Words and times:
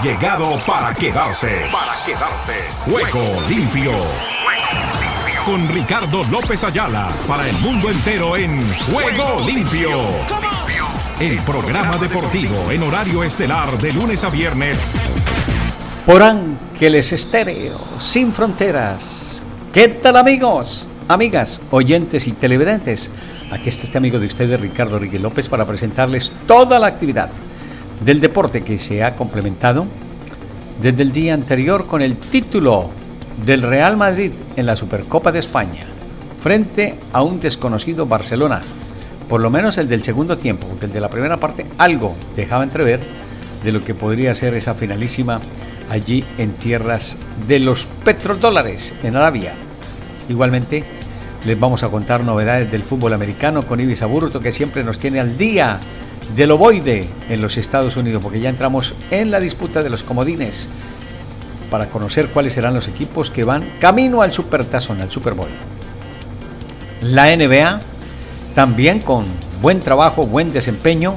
Ha 0.00 0.02
llegado 0.02 0.58
para 0.66 0.94
quedarse. 0.94 1.68
Para 1.70 1.92
quedarse. 2.06 2.54
Juego 2.86 3.42
limpio. 3.50 3.92
Con 5.44 5.68
Ricardo 5.68 6.24
López 6.24 6.64
Ayala 6.64 7.10
para 7.28 7.46
el 7.46 7.58
mundo 7.58 7.90
entero 7.90 8.34
en 8.34 8.66
Juego 8.90 9.46
limpio. 9.46 9.90
El 11.20 11.38
programa 11.40 11.98
deportivo 11.98 12.70
en 12.70 12.82
horario 12.82 13.22
estelar 13.22 13.76
de 13.76 13.92
lunes 13.92 14.24
a 14.24 14.30
viernes. 14.30 14.78
Por 16.06 16.22
Ángeles 16.22 17.12
Estéreo, 17.12 17.78
sin 17.98 18.32
fronteras. 18.32 19.42
¿Qué 19.70 19.88
tal 19.88 20.16
amigos, 20.16 20.88
amigas, 21.08 21.60
oyentes 21.70 22.26
y 22.26 22.32
televidentes? 22.32 23.10
Aquí 23.50 23.68
está 23.68 23.84
este 23.84 23.98
amigo 23.98 24.18
de 24.18 24.28
ustedes, 24.28 24.58
Ricardo 24.58 24.98
Riquel 24.98 25.20
López, 25.20 25.46
para 25.48 25.66
presentarles 25.66 26.32
toda 26.46 26.78
la 26.78 26.86
actividad 26.86 27.28
del 28.04 28.20
deporte 28.20 28.62
que 28.62 28.78
se 28.78 29.04
ha 29.04 29.16
complementado 29.16 29.86
desde 30.80 31.02
el 31.02 31.12
día 31.12 31.34
anterior 31.34 31.86
con 31.86 32.02
el 32.02 32.16
título 32.16 32.90
del 33.44 33.62
Real 33.62 33.96
Madrid 33.96 34.32
en 34.56 34.66
la 34.66 34.76
Supercopa 34.76 35.32
de 35.32 35.38
España 35.38 35.84
frente 36.42 36.98
a 37.12 37.22
un 37.22 37.38
desconocido 37.38 38.06
Barcelona. 38.06 38.62
Por 39.28 39.40
lo 39.40 39.50
menos 39.50 39.78
el 39.78 39.88
del 39.88 40.02
segundo 40.02 40.38
tiempo, 40.38 40.66
el 40.80 40.90
de 40.90 41.00
la 41.00 41.08
primera 41.08 41.38
parte 41.38 41.66
algo 41.78 42.16
dejaba 42.34 42.64
entrever 42.64 43.00
de 43.62 43.72
lo 43.72 43.82
que 43.82 43.94
podría 43.94 44.34
ser 44.34 44.54
esa 44.54 44.74
finalísima 44.74 45.40
allí 45.90 46.24
en 46.38 46.52
tierras 46.54 47.18
de 47.46 47.60
los 47.60 47.86
petrodólares 48.04 48.94
en 49.02 49.16
Arabia. 49.16 49.52
Igualmente, 50.28 50.84
les 51.44 51.60
vamos 51.60 51.82
a 51.82 51.88
contar 51.88 52.24
novedades 52.24 52.70
del 52.70 52.84
fútbol 52.84 53.12
americano 53.12 53.66
con 53.66 53.80
Ibis 53.80 54.02
Aburto 54.02 54.40
que 54.40 54.52
siempre 54.52 54.82
nos 54.82 54.98
tiene 54.98 55.20
al 55.20 55.36
día 55.36 55.78
del 56.34 56.52
ovoide 56.52 57.08
en 57.28 57.40
los 57.40 57.56
Estados 57.56 57.96
Unidos, 57.96 58.22
porque 58.22 58.40
ya 58.40 58.48
entramos 58.48 58.94
en 59.10 59.30
la 59.30 59.40
disputa 59.40 59.82
de 59.82 59.90
los 59.90 60.02
comodines 60.02 60.68
para 61.70 61.86
conocer 61.86 62.28
cuáles 62.28 62.52
serán 62.52 62.74
los 62.74 62.88
equipos 62.88 63.30
que 63.30 63.44
van 63.44 63.78
camino 63.80 64.22
al 64.22 64.32
Supertazón, 64.32 65.00
al 65.00 65.10
Super 65.10 65.34
Bowl. 65.34 65.50
La 67.00 67.34
NBA 67.34 67.80
también 68.54 69.00
con 69.00 69.24
buen 69.62 69.80
trabajo, 69.80 70.26
buen 70.26 70.52
desempeño 70.52 71.14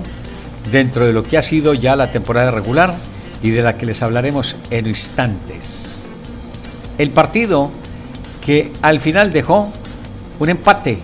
dentro 0.71 1.05
de 1.05 1.13
lo 1.13 1.23
que 1.23 1.37
ha 1.37 1.43
sido 1.43 1.73
ya 1.73 1.95
la 1.95 2.11
temporada 2.11 2.51
regular 2.51 2.95
y 3.41 3.49
de 3.49 3.61
la 3.61 3.77
que 3.77 3.85
les 3.85 4.01
hablaremos 4.01 4.55
en 4.69 4.87
instantes. 4.87 5.99
El 6.97 7.09
partido 7.09 7.71
que 8.45 8.71
al 8.81 8.99
final 8.99 9.33
dejó 9.33 9.71
un 10.39 10.49
empate 10.49 10.99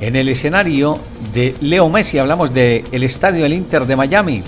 en 0.00 0.16
el 0.16 0.28
escenario 0.28 0.98
de 1.34 1.56
Leo 1.60 1.88
Messi, 1.88 2.18
hablamos 2.18 2.54
del 2.54 2.84
el 2.92 3.02
estadio 3.02 3.42
del 3.42 3.52
Inter 3.52 3.86
de 3.86 3.96
Miami, 3.96 4.42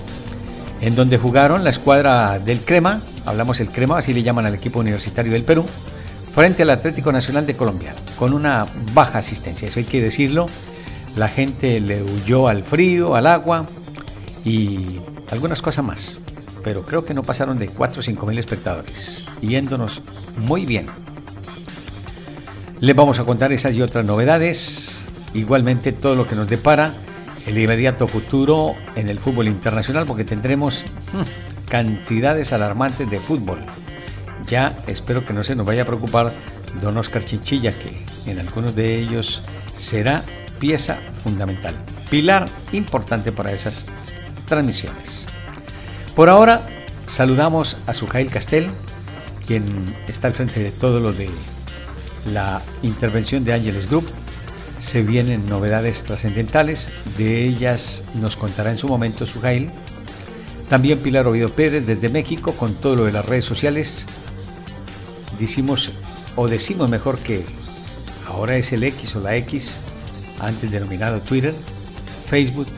en 0.81 0.95
donde 0.95 1.19
jugaron 1.19 1.65
la 1.65 1.70
escuadra 1.70 2.39
del 2.39 2.61
Crema, 2.61 3.01
hablamos 3.25 3.59
el 3.59 3.70
Crema, 3.70 3.98
así 3.98 4.15
le 4.15 4.23
llaman 4.23 4.47
al 4.47 4.55
equipo 4.55 4.79
universitario 4.79 5.33
del 5.33 5.42
Perú, 5.42 5.67
frente 6.33 6.62
al 6.62 6.70
Atlético 6.70 7.11
Nacional 7.11 7.45
de 7.45 7.57
Colombia, 7.57 7.92
con 8.17 8.33
una 8.33 8.67
baja 8.95 9.19
asistencia, 9.19 9.67
eso 9.67 9.81
hay 9.81 9.84
que 9.84 10.01
decirlo. 10.01 10.47
La 11.17 11.29
gente 11.29 11.81
le 11.81 12.03
huyó 12.03 12.47
al 12.47 12.62
frío, 12.62 13.17
al 13.17 13.27
agua 13.27 13.67
y 14.45 15.01
algunas 15.33 15.62
cosas 15.62 15.84
más, 15.84 16.19
pero 16.62 16.87
creo 16.87 17.05
que 17.05 17.14
no 17.14 17.25
pasaron 17.25 17.59
de 17.59 17.67
4 17.67 18.01
o 18.01 18.03
5 18.03 18.27
mil 18.27 18.39
espectadores, 18.39 19.25
yéndonos 19.41 20.03
muy 20.37 20.67
bien. 20.67 20.87
Les 22.79 22.95
vamos 22.95 23.19
a 23.19 23.25
contar 23.25 23.53
esas 23.53 23.75
y 23.75 23.83
otras 23.83 24.05
novedades 24.05 25.05
igualmente 25.37 25.92
todo 25.92 26.17
lo 26.17 26.27
que 26.27 26.34
nos 26.34 26.48
depara 26.48 26.92
el 27.47 27.56
inmediato 27.59 28.09
futuro 28.09 28.75
en 28.97 29.09
el 29.09 29.20
fútbol 29.20 29.47
internacional, 29.47 30.05
porque 30.05 30.25
tendremos 30.25 30.84
hmm, 31.12 31.69
cantidades 31.69 32.53
alarmantes 32.53 33.09
de 33.09 33.20
fútbol. 33.20 33.64
Ya 34.48 34.77
espero 34.87 35.25
que 35.25 35.33
no 35.33 35.45
se 35.45 35.55
nos 35.55 35.64
vaya 35.64 35.83
a 35.83 35.87
preocupar 35.87 36.33
don 36.81 36.97
Oscar 36.97 37.25
Chinchilla, 37.25 37.73
que 37.73 38.30
en 38.30 38.41
algunos 38.41 38.75
de 38.75 38.98
ellos 38.98 39.42
será 39.77 40.25
pieza 40.58 40.98
fundamental, 41.23 41.75
pilar 42.11 42.48
importante 42.73 43.30
para 43.30 43.52
esas 43.52 43.86
transmisiones. 44.46 45.25
Por 46.17 46.29
ahora, 46.29 46.69
saludamos 47.07 47.77
a 47.86 47.95
Sujail 47.95 48.30
Castel, 48.30 48.69
quien 49.46 49.63
está 50.08 50.27
al 50.27 50.35
frente 50.35 50.61
de 50.61 50.73
todo 50.73 50.98
lo 50.98 51.13
de 51.13 51.30
la 52.33 52.61
intervención 52.83 53.45
de 53.45 53.55
Ángeles 53.55 53.89
Group 53.89 54.11
se 54.79 55.03
vienen 55.03 55.48
novedades 55.48 56.03
trascendentales, 56.05 56.91
de 57.17 57.45
ellas 57.45 58.03
nos 58.14 58.37
contará 58.37 58.70
en 58.70 58.79
su 58.79 58.89
momento 58.89 59.27
Sujail. 59.27 59.70
También 60.69 60.98
Pilar 60.98 61.27
Oviedo 61.27 61.48
Pérez 61.48 61.87
desde 61.87 62.09
México 62.09 62.53
con 62.53 62.75
todo 62.75 62.97
lo 62.97 63.05
de 63.05 63.13
las 63.13 63.25
redes 63.25 63.45
sociales. 63.45 64.07
Decimos, 65.39 65.92
o 66.35 66.48
decimos 66.48 66.89
mejor 66.91 67.19
que 67.19 67.45
ahora 68.27 68.57
es 68.57 68.73
el 68.73 68.83
X 68.83 69.17
o 69.17 69.20
la 69.20 69.37
X, 69.37 69.79
antes 70.41 70.70
denominado 70.70 71.20
Twitter, 71.20 71.55
Facebook, 72.27 72.69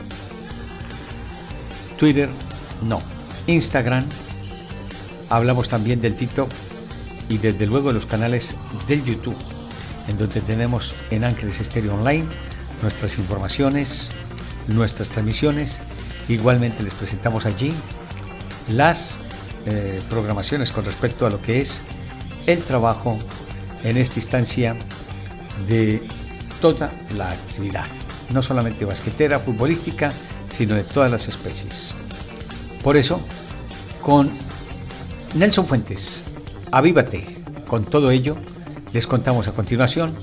Twitter, 1.97 2.29
no, 2.83 3.01
Instagram. 3.47 4.05
Hablamos 5.29 5.69
también 5.69 6.01
del 6.01 6.15
TikTok 6.15 6.49
y 7.27 7.37
desde 7.37 7.65
luego 7.65 7.91
los 7.91 8.05
canales 8.05 8.55
del 8.87 9.03
YouTube 9.03 9.48
en 10.09 10.17
donde 10.17 10.41
tenemos 10.41 10.95
en 11.11 11.23
Ángeles 11.23 11.61
Estéreo 11.61 11.93
Online 11.93 12.25
nuestras 12.81 13.17
informaciones, 13.19 14.09
nuestras 14.67 15.09
transmisiones. 15.09 15.79
Igualmente 16.27 16.81
les 16.81 16.95
presentamos 16.95 17.45
allí 17.45 17.73
las 18.69 19.17
eh, 19.65 20.01
programaciones 20.09 20.71
con 20.71 20.83
respecto 20.83 21.27
a 21.27 21.29
lo 21.29 21.39
que 21.39 21.61
es 21.61 21.83
el 22.47 22.63
trabajo 22.63 23.19
en 23.83 23.97
esta 23.97 24.17
instancia 24.17 24.75
de 25.67 26.01
toda 26.59 26.91
la 27.15 27.31
actividad, 27.31 27.87
no 28.31 28.41
solamente 28.41 28.85
basquetera, 28.85 29.39
futbolística, 29.39 30.11
sino 30.51 30.73
de 30.73 30.83
todas 30.83 31.11
las 31.11 31.27
especies. 31.27 31.91
Por 32.83 32.97
eso, 32.97 33.21
con 34.01 34.31
Nelson 35.35 35.67
Fuentes, 35.67 36.23
avívate 36.71 37.25
con 37.67 37.85
todo 37.85 38.09
ello 38.09 38.35
les 38.93 39.07
contamos 39.07 39.47
a 39.47 39.51
continuación 39.51 40.13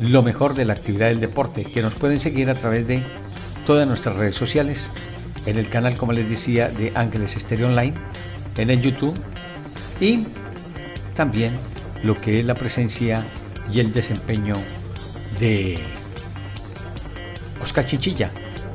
lo 0.00 0.22
mejor 0.22 0.54
de 0.54 0.64
la 0.64 0.72
actividad 0.72 1.08
del 1.08 1.20
deporte, 1.20 1.64
que 1.64 1.82
nos 1.82 1.94
pueden 1.94 2.20
seguir 2.20 2.50
a 2.50 2.54
través 2.54 2.86
de 2.86 3.02
todas 3.66 3.86
nuestras 3.86 4.16
redes 4.16 4.36
sociales, 4.36 4.90
en 5.46 5.58
el 5.58 5.68
canal, 5.68 5.96
como 5.96 6.12
les 6.12 6.28
decía, 6.28 6.68
de 6.68 6.92
Ángeles 6.94 7.36
Estéreo 7.36 7.68
Online, 7.68 7.94
en 8.56 8.70
el 8.70 8.80
YouTube 8.80 9.16
y 10.00 10.24
también 11.14 11.52
lo 12.02 12.14
que 12.14 12.40
es 12.40 12.46
la 12.46 12.54
presencia 12.54 13.24
y 13.72 13.80
el 13.80 13.92
desempeño 13.92 14.54
de 15.40 15.78
Oscar 17.62 17.84
Chinchilla, 17.86 18.30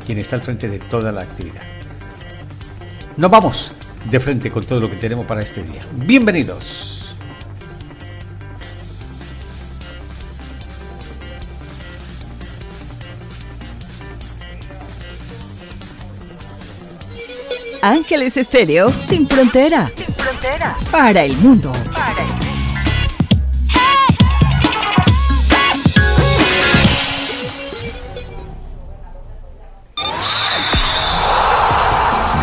quien 0.06 0.18
está 0.18 0.36
al 0.36 0.42
frente 0.42 0.68
de 0.68 0.80
toda 0.80 1.12
la 1.12 1.22
actividad. 1.22 1.64
Nos 3.18 3.32
vamos 3.32 3.72
de 4.10 4.20
frente 4.20 4.52
con 4.52 4.66
todo 4.66 4.80
lo 4.80 4.90
que 4.90 4.98
tenemos 4.98 5.26
para 5.26 5.42
este 5.42 5.64
día. 5.64 5.82
Bienvenidos. 5.96 6.93
Ángeles 17.86 18.38
Estéreo 18.38 18.94
sin 18.94 19.28
frontera. 19.28 19.92
Sin 19.94 20.16
frontera. 20.16 20.78
Para 20.90 21.26
el 21.26 21.36
mundo. 21.36 21.74
Para 21.92 22.24
el 22.24 22.30
mundo. 22.30 22.46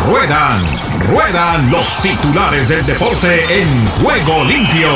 Ruedan, 0.06 0.60
ruedan 1.08 1.70
los 1.70 1.96
titulares 2.02 2.68
del 2.68 2.84
deporte 2.84 3.62
en 3.62 3.86
juego 4.02 4.44
limpio. 4.44 4.90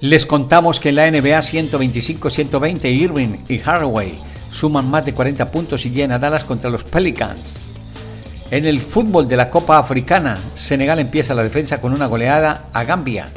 Les 0.00 0.26
contamos 0.26 0.78
que 0.78 0.90
en 0.90 0.96
la 0.96 1.10
NBA 1.10 1.38
125-120 1.38 2.84
Irving 2.84 3.34
y 3.48 3.62
Haraway 3.64 4.20
suman 4.50 4.90
más 4.90 5.06
de 5.06 5.14
40 5.14 5.50
puntos 5.50 5.86
y 5.86 5.90
llegan 5.90 6.12
a 6.12 6.18
Dallas 6.18 6.44
contra 6.44 6.68
los 6.68 6.84
Pelicans. 6.84 7.71
En 8.52 8.66
el 8.66 8.80
fútbol 8.82 9.28
de 9.28 9.38
la 9.38 9.48
Copa 9.48 9.78
Africana, 9.78 10.36
Senegal 10.54 10.98
empieza 10.98 11.34
la 11.34 11.42
defensa 11.42 11.80
con 11.80 11.94
una 11.94 12.04
goleada 12.04 12.64
a 12.74 12.84
Gambia. 12.84 13.30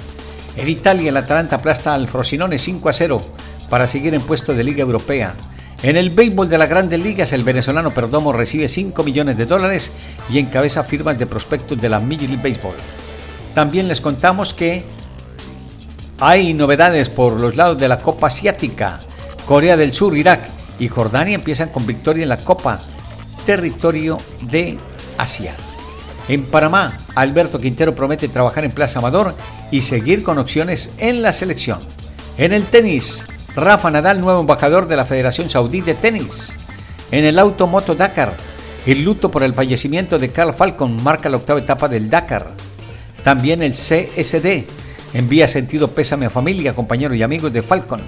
En 0.58 0.68
Italia, 0.68 1.08
el 1.08 1.16
Atalanta 1.16 1.56
aplasta 1.56 1.94
al 1.94 2.10
Frosinone 2.10 2.60
5 2.60 2.90
a 2.90 2.92
0 2.92 3.26
para 3.70 3.88
seguir 3.88 4.14
en 4.14 4.20
puesto 4.20 4.54
de 4.54 4.66
Liga 4.66 4.82
Europea. 4.82 5.34
En 5.82 5.96
el 5.96 6.10
béisbol 6.10 6.50
de 6.50 6.58
las 6.58 6.68
grandes 6.68 7.00
ligas, 7.00 7.32
el 7.32 7.46
venezolano 7.46 7.92
Perdomo 7.92 8.34
recibe 8.34 8.68
5 8.68 9.06
millones 9.06 9.38
de 9.38 9.46
dólares 9.46 9.90
y 10.30 10.38
encabeza 10.38 10.84
firmas 10.84 11.18
de 11.18 11.28
prospectos 11.28 11.80
de 11.80 11.88
la 11.88 12.02
Major 12.02 12.28
League 12.28 12.50
Baseball. 12.50 12.76
También 13.54 13.88
les 13.88 14.02
contamos 14.02 14.54
que 14.54 14.84
hay 16.20 16.54
novedades 16.54 17.08
por 17.08 17.40
los 17.40 17.56
lados 17.56 17.80
de 17.80 17.88
la 17.88 18.02
Copa 18.02 18.28
Asiática. 18.28 19.00
Corea 19.46 19.78
del 19.78 19.94
Sur, 19.94 20.18
Irak 20.18 20.42
y 20.78 20.90
Jordania 20.90 21.36
empiezan 21.36 21.70
con 21.70 21.88
victoria 21.88 22.24
en 22.24 22.30
la 22.30 22.44
Copa 22.44 22.82
Territorio 23.46 24.18
de 24.42 24.78
Asia. 25.18 25.54
En 26.28 26.44
Panamá, 26.44 26.98
Alberto 27.14 27.60
Quintero 27.60 27.94
promete 27.94 28.28
trabajar 28.28 28.66
en 28.66 28.72
Plaza 28.72 29.00
Amador 29.00 29.36
y 29.72 29.84
seguir 29.84 30.24
con 30.24 30.38
opciones 30.38 30.90
en 30.98 31.22
la 31.22 31.34
selección. 31.34 31.80
En 32.38 32.52
el 32.52 32.64
tenis, 32.64 33.26
Rafa 33.56 33.92
Nadal, 33.92 34.20
nuevo 34.20 34.42
embajador 34.42 34.88
de 34.88 34.96
la 34.96 35.06
Federación 35.06 35.50
Saudí 35.50 35.82
de 35.82 35.94
Tenis. 35.94 36.54
En 37.12 37.26
el 37.26 37.40
Automoto 37.40 37.96
Dakar, 37.96 38.34
el 38.86 39.04
luto 39.04 39.32
por 39.32 39.44
el 39.44 39.54
fallecimiento 39.54 40.20
de 40.20 40.32
Carl 40.32 40.54
Falcon 40.54 41.02
marca 41.02 41.30
la 41.30 41.38
octava 41.38 41.60
etapa 41.60 41.88
del 41.88 42.10
Dakar. 42.10 42.52
También 43.24 43.64
el 43.64 43.74
CSD 43.74 44.66
envía 45.14 45.48
sentido 45.48 45.92
pésame 45.92 46.26
a 46.26 46.30
familia, 46.30 46.76
compañeros 46.76 47.18
y 47.18 47.24
amigos 47.24 47.54
de 47.54 47.62
Falcon 47.62 48.02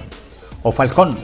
o 0.62 0.72
Falcón. 0.72 1.18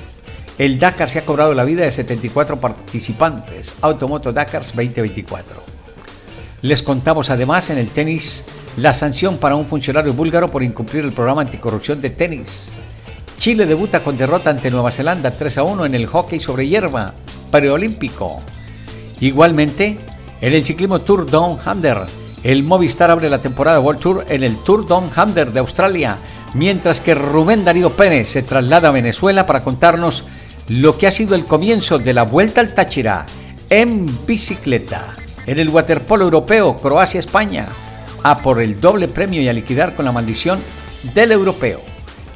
El 0.57 0.79
Dakar 0.79 1.11
se 1.11 1.19
ha 1.19 1.25
cobrado 1.25 1.53
la 1.55 1.65
vida 1.65 1.85
de 1.85 1.91
74 1.91 2.61
participantes. 2.61 3.75
Automoto 3.81 4.33
Dakars 4.33 4.69
2024. 4.75 5.74
Les 6.65 6.83
contamos 6.83 7.29
además 7.29 7.69
en 7.69 7.77
el 7.77 7.89
tenis 7.89 8.43
la 8.79 8.95
sanción 8.95 9.37
para 9.37 9.55
un 9.55 9.69
funcionario 9.69 10.15
búlgaro 10.15 10.49
por 10.49 10.63
incumplir 10.63 11.05
el 11.05 11.13
programa 11.13 11.43
anticorrupción 11.43 12.01
de 12.01 12.09
tenis. 12.09 12.73
Chile 13.39 13.67
debuta 13.67 14.03
con 14.03 14.17
derrota 14.17 14.49
ante 14.49 14.71
Nueva 14.71 14.91
Zelanda 14.91 15.31
3 15.31 15.59
a 15.59 15.63
1 15.63 15.85
en 15.85 15.95
el 15.95 16.07
hockey 16.07 16.41
sobre 16.41 16.67
hierba 16.67 17.13
preolímpico. 17.51 18.41
Igualmente, 19.21 19.99
en 20.41 20.55
el 20.55 20.65
ciclismo 20.65 21.03
Tour 21.03 21.31
Down 21.31 21.59
Under, 21.67 21.99
el 22.43 22.63
Movistar 22.63 23.11
abre 23.11 23.29
la 23.29 23.43
temporada 23.43 23.79
World 23.79 24.01
Tour 24.01 24.25
en 24.27 24.43
el 24.43 24.57
Tour 24.57 24.87
Down 24.87 25.11
Under 25.23 25.53
de 25.53 25.61
Australia, 25.61 26.17
mientras 26.55 27.03
que 27.03 27.15
Rubén 27.15 27.67
Darío 27.67 27.91
Pérez 27.91 28.31
se 28.31 28.43
traslada 28.43 28.89
a 28.89 28.93
Venezuela 28.93 29.47
para 29.47 29.63
contarnos 29.63 30.25
lo 30.69 30.97
que 30.97 31.09
ha 31.09 31.11
sido 31.11 31.35
el 31.35 31.45
comienzo 31.45 31.99
de 31.99 32.15
la 32.15 32.23
Vuelta 32.23 32.63
al 32.63 32.73
Táchira 32.73 33.27
en 33.69 34.09
bicicleta. 34.27 35.24
En 35.47 35.59
el 35.59 35.69
waterpolo 35.69 36.25
europeo, 36.25 36.79
Croacia-España, 36.81 37.67
a 38.23 38.39
por 38.39 38.61
el 38.61 38.81
doble 38.81 39.09
premio 39.09 39.43
y 39.43 39.49
a 39.49 39.53
liquidar 39.53 39.95
con 39.95 40.05
la 40.05 40.13
maldición 40.13 40.59
del 41.15 41.33
europeo. 41.33 41.83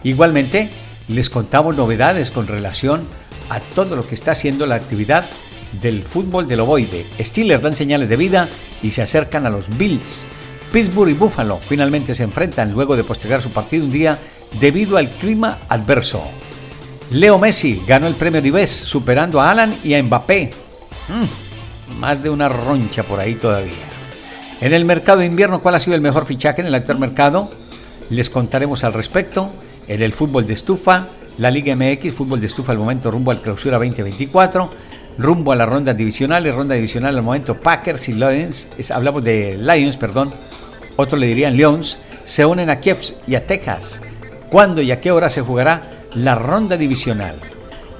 Igualmente, 0.04 0.68
les 1.08 1.30
contamos 1.30 1.74
novedades 1.74 2.30
con 2.30 2.46
relación 2.46 3.02
a 3.48 3.60
todo 3.60 3.96
lo 3.96 4.06
que 4.06 4.14
está 4.14 4.32
haciendo 4.32 4.66
la 4.66 4.74
actividad 4.74 5.24
del 5.80 6.02
fútbol 6.02 6.46
del 6.46 6.60
ovoide. 6.60 7.06
Steelers 7.18 7.62
dan 7.62 7.76
señales 7.76 8.08
de 8.08 8.16
vida 8.16 8.48
y 8.82 8.90
se 8.90 9.02
acercan 9.02 9.46
a 9.46 9.50
los 9.50 9.76
Bills. 9.76 10.26
Pittsburgh 10.72 11.10
y 11.10 11.14
Buffalo 11.14 11.58
finalmente 11.66 12.14
se 12.14 12.24
enfrentan 12.24 12.72
luego 12.72 12.94
de 12.96 13.04
postergar 13.04 13.40
su 13.40 13.50
partido 13.50 13.84
un 13.84 13.90
día 13.90 14.18
debido 14.60 14.98
al 14.98 15.08
clima 15.08 15.58
adverso. 15.68 16.22
Leo 17.10 17.38
Messi 17.38 17.82
ganó 17.86 18.06
el 18.06 18.14
premio 18.14 18.42
Dives 18.42 18.70
superando 18.70 19.40
a 19.40 19.50
Alan 19.50 19.74
y 19.82 19.94
a 19.94 20.02
Mbappé. 20.02 20.50
Mm, 21.08 21.47
más 21.96 22.22
de 22.22 22.30
una 22.30 22.48
roncha 22.48 23.02
por 23.02 23.20
ahí 23.20 23.34
todavía. 23.34 23.72
En 24.60 24.72
el 24.72 24.84
mercado 24.84 25.20
de 25.20 25.26
invierno, 25.26 25.60
¿cuál 25.60 25.76
ha 25.76 25.80
sido 25.80 25.94
el 25.94 26.00
mejor 26.00 26.26
fichaje 26.26 26.60
en 26.60 26.66
el 26.66 26.74
actual 26.74 26.98
mercado? 26.98 27.50
Les 28.10 28.28
contaremos 28.28 28.84
al 28.84 28.92
respecto. 28.92 29.50
En 29.86 30.02
el 30.02 30.12
fútbol 30.12 30.46
de 30.46 30.54
estufa, 30.54 31.06
la 31.38 31.50
Liga 31.50 31.74
MX, 31.74 32.12
fútbol 32.12 32.40
de 32.40 32.48
estufa 32.48 32.72
al 32.72 32.78
momento 32.78 33.10
rumbo 33.10 33.30
al 33.30 33.40
clausura 33.40 33.78
2024, 33.78 34.70
rumbo 35.16 35.52
a 35.52 35.56
las 35.56 35.68
rondas 35.68 35.96
divisionales, 35.96 36.54
ronda 36.54 36.74
divisional 36.74 37.16
al 37.16 37.22
momento 37.22 37.58
Packers 37.58 38.08
y 38.08 38.14
Lions, 38.14 38.68
hablamos 38.90 39.24
de 39.24 39.56
Lions, 39.56 39.96
perdón, 39.96 40.34
otros 40.96 41.20
le 41.20 41.28
dirían 41.28 41.56
Lions, 41.56 41.98
se 42.24 42.44
unen 42.44 42.68
a 42.68 42.80
Kiev 42.80 42.98
y 43.26 43.36
a 43.36 43.46
Texas. 43.46 44.00
¿Cuándo 44.50 44.82
y 44.82 44.90
a 44.90 45.00
qué 45.00 45.12
hora 45.12 45.30
se 45.30 45.40
jugará 45.40 45.82
la 46.14 46.34
ronda 46.34 46.76
divisional? 46.76 47.36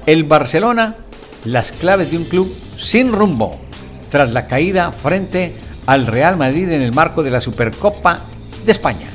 El 0.05 0.25
Barcelona, 0.25 0.97
las 1.45 1.71
claves 1.71 2.11
de 2.11 2.17
un 2.17 2.25
club 2.25 2.53
sin 2.77 3.13
rumbo 3.13 3.68
tras 4.09 4.31
la 4.31 4.47
caída 4.47 4.91
frente 4.91 5.53
al 5.85 6.07
Real 6.07 6.37
Madrid 6.37 6.69
en 6.69 6.81
el 6.81 6.93
marco 6.93 7.23
de 7.23 7.31
la 7.31 7.41
Supercopa 7.41 8.19
de 8.65 8.71
España. 8.71 9.07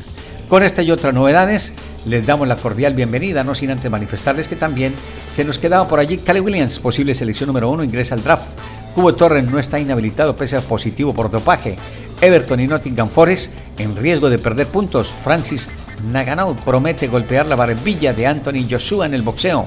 Con 0.49 0.62
esta 0.62 0.82
y 0.82 0.91
otras 0.91 1.14
novedades, 1.14 1.73
les 2.05 2.26
damos 2.26 2.46
la 2.46 2.56
cordial 2.56 2.94
bienvenida, 2.94 3.44
no 3.44 3.55
sin 3.55 3.70
antes 3.70 3.91
manifestarles 3.91 4.49
que 4.49 4.56
también 4.56 4.93
se 5.32 5.44
nos 5.44 5.58
quedaba 5.58 5.88
por 5.88 5.99
allí 5.99 6.19
Cali 6.19 6.41
Williams, 6.41 6.79
posible 6.79 7.14
selección 7.14 7.46
número 7.46 7.70
uno, 7.70 7.82
ingresa 7.82 8.14
al 8.14 8.23
draft. 8.23 8.50
Cubo 8.94 9.14
Torres 9.14 9.44
no 9.44 9.58
está 9.58 9.81
inhabilitado 9.81 10.37
pese 10.37 10.56
a 10.56 10.61
positivo 10.61 11.14
por 11.14 11.31
dopaje. 11.31 11.76
Everton 12.20 12.61
y 12.61 12.67
Nottingham 12.67 13.08
Forest 13.08 13.52
en 13.79 13.97
riesgo 13.97 14.31
de 14.31 14.38
perder 14.38 14.69
puntos. 14.69 15.08
Francis 15.25 15.69
Nagano 16.12 16.55
promete 16.64 17.08
golpear 17.08 17.47
la 17.47 17.56
barbilla 17.56 18.12
de 18.12 18.26
Anthony 18.26 18.67
Joshua 18.70 19.06
en 19.06 19.14
el 19.14 19.23
boxeo. 19.23 19.67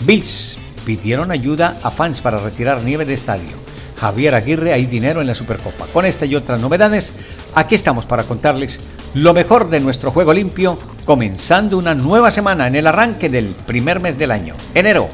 Bills 0.00 0.56
pidieron 0.84 1.30
ayuda 1.30 1.78
a 1.82 1.90
fans 1.90 2.20
para 2.20 2.38
retirar 2.38 2.82
nieve 2.82 3.04
de 3.04 3.14
estadio. 3.14 3.63
Javier 3.98 4.34
Aguirre, 4.34 4.72
hay 4.72 4.86
dinero 4.86 5.20
en 5.20 5.26
la 5.26 5.34
Supercopa. 5.34 5.86
Con 5.92 6.04
esta 6.04 6.26
y 6.26 6.34
otras 6.34 6.60
novedades, 6.60 7.12
aquí 7.54 7.74
estamos 7.74 8.06
para 8.06 8.24
contarles 8.24 8.80
lo 9.14 9.32
mejor 9.32 9.70
de 9.70 9.80
nuestro 9.80 10.10
juego 10.10 10.32
limpio, 10.32 10.78
comenzando 11.04 11.78
una 11.78 11.94
nueva 11.94 12.30
semana 12.30 12.66
en 12.66 12.76
el 12.76 12.86
arranque 12.86 13.28
del 13.28 13.54
primer 13.66 14.00
mes 14.00 14.18
del 14.18 14.30
año, 14.30 14.54
enero 14.74 15.08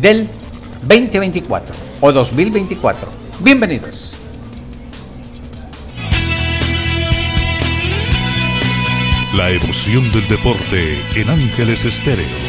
del 0.00 0.28
2024 0.82 1.74
o 2.00 2.12
2024. 2.12 3.08
Bienvenidos. 3.40 4.14
La 9.34 9.50
emoción 9.50 10.10
del 10.10 10.26
deporte 10.26 11.00
en 11.14 11.30
Ángeles 11.30 11.84
Estéreo. 11.84 12.47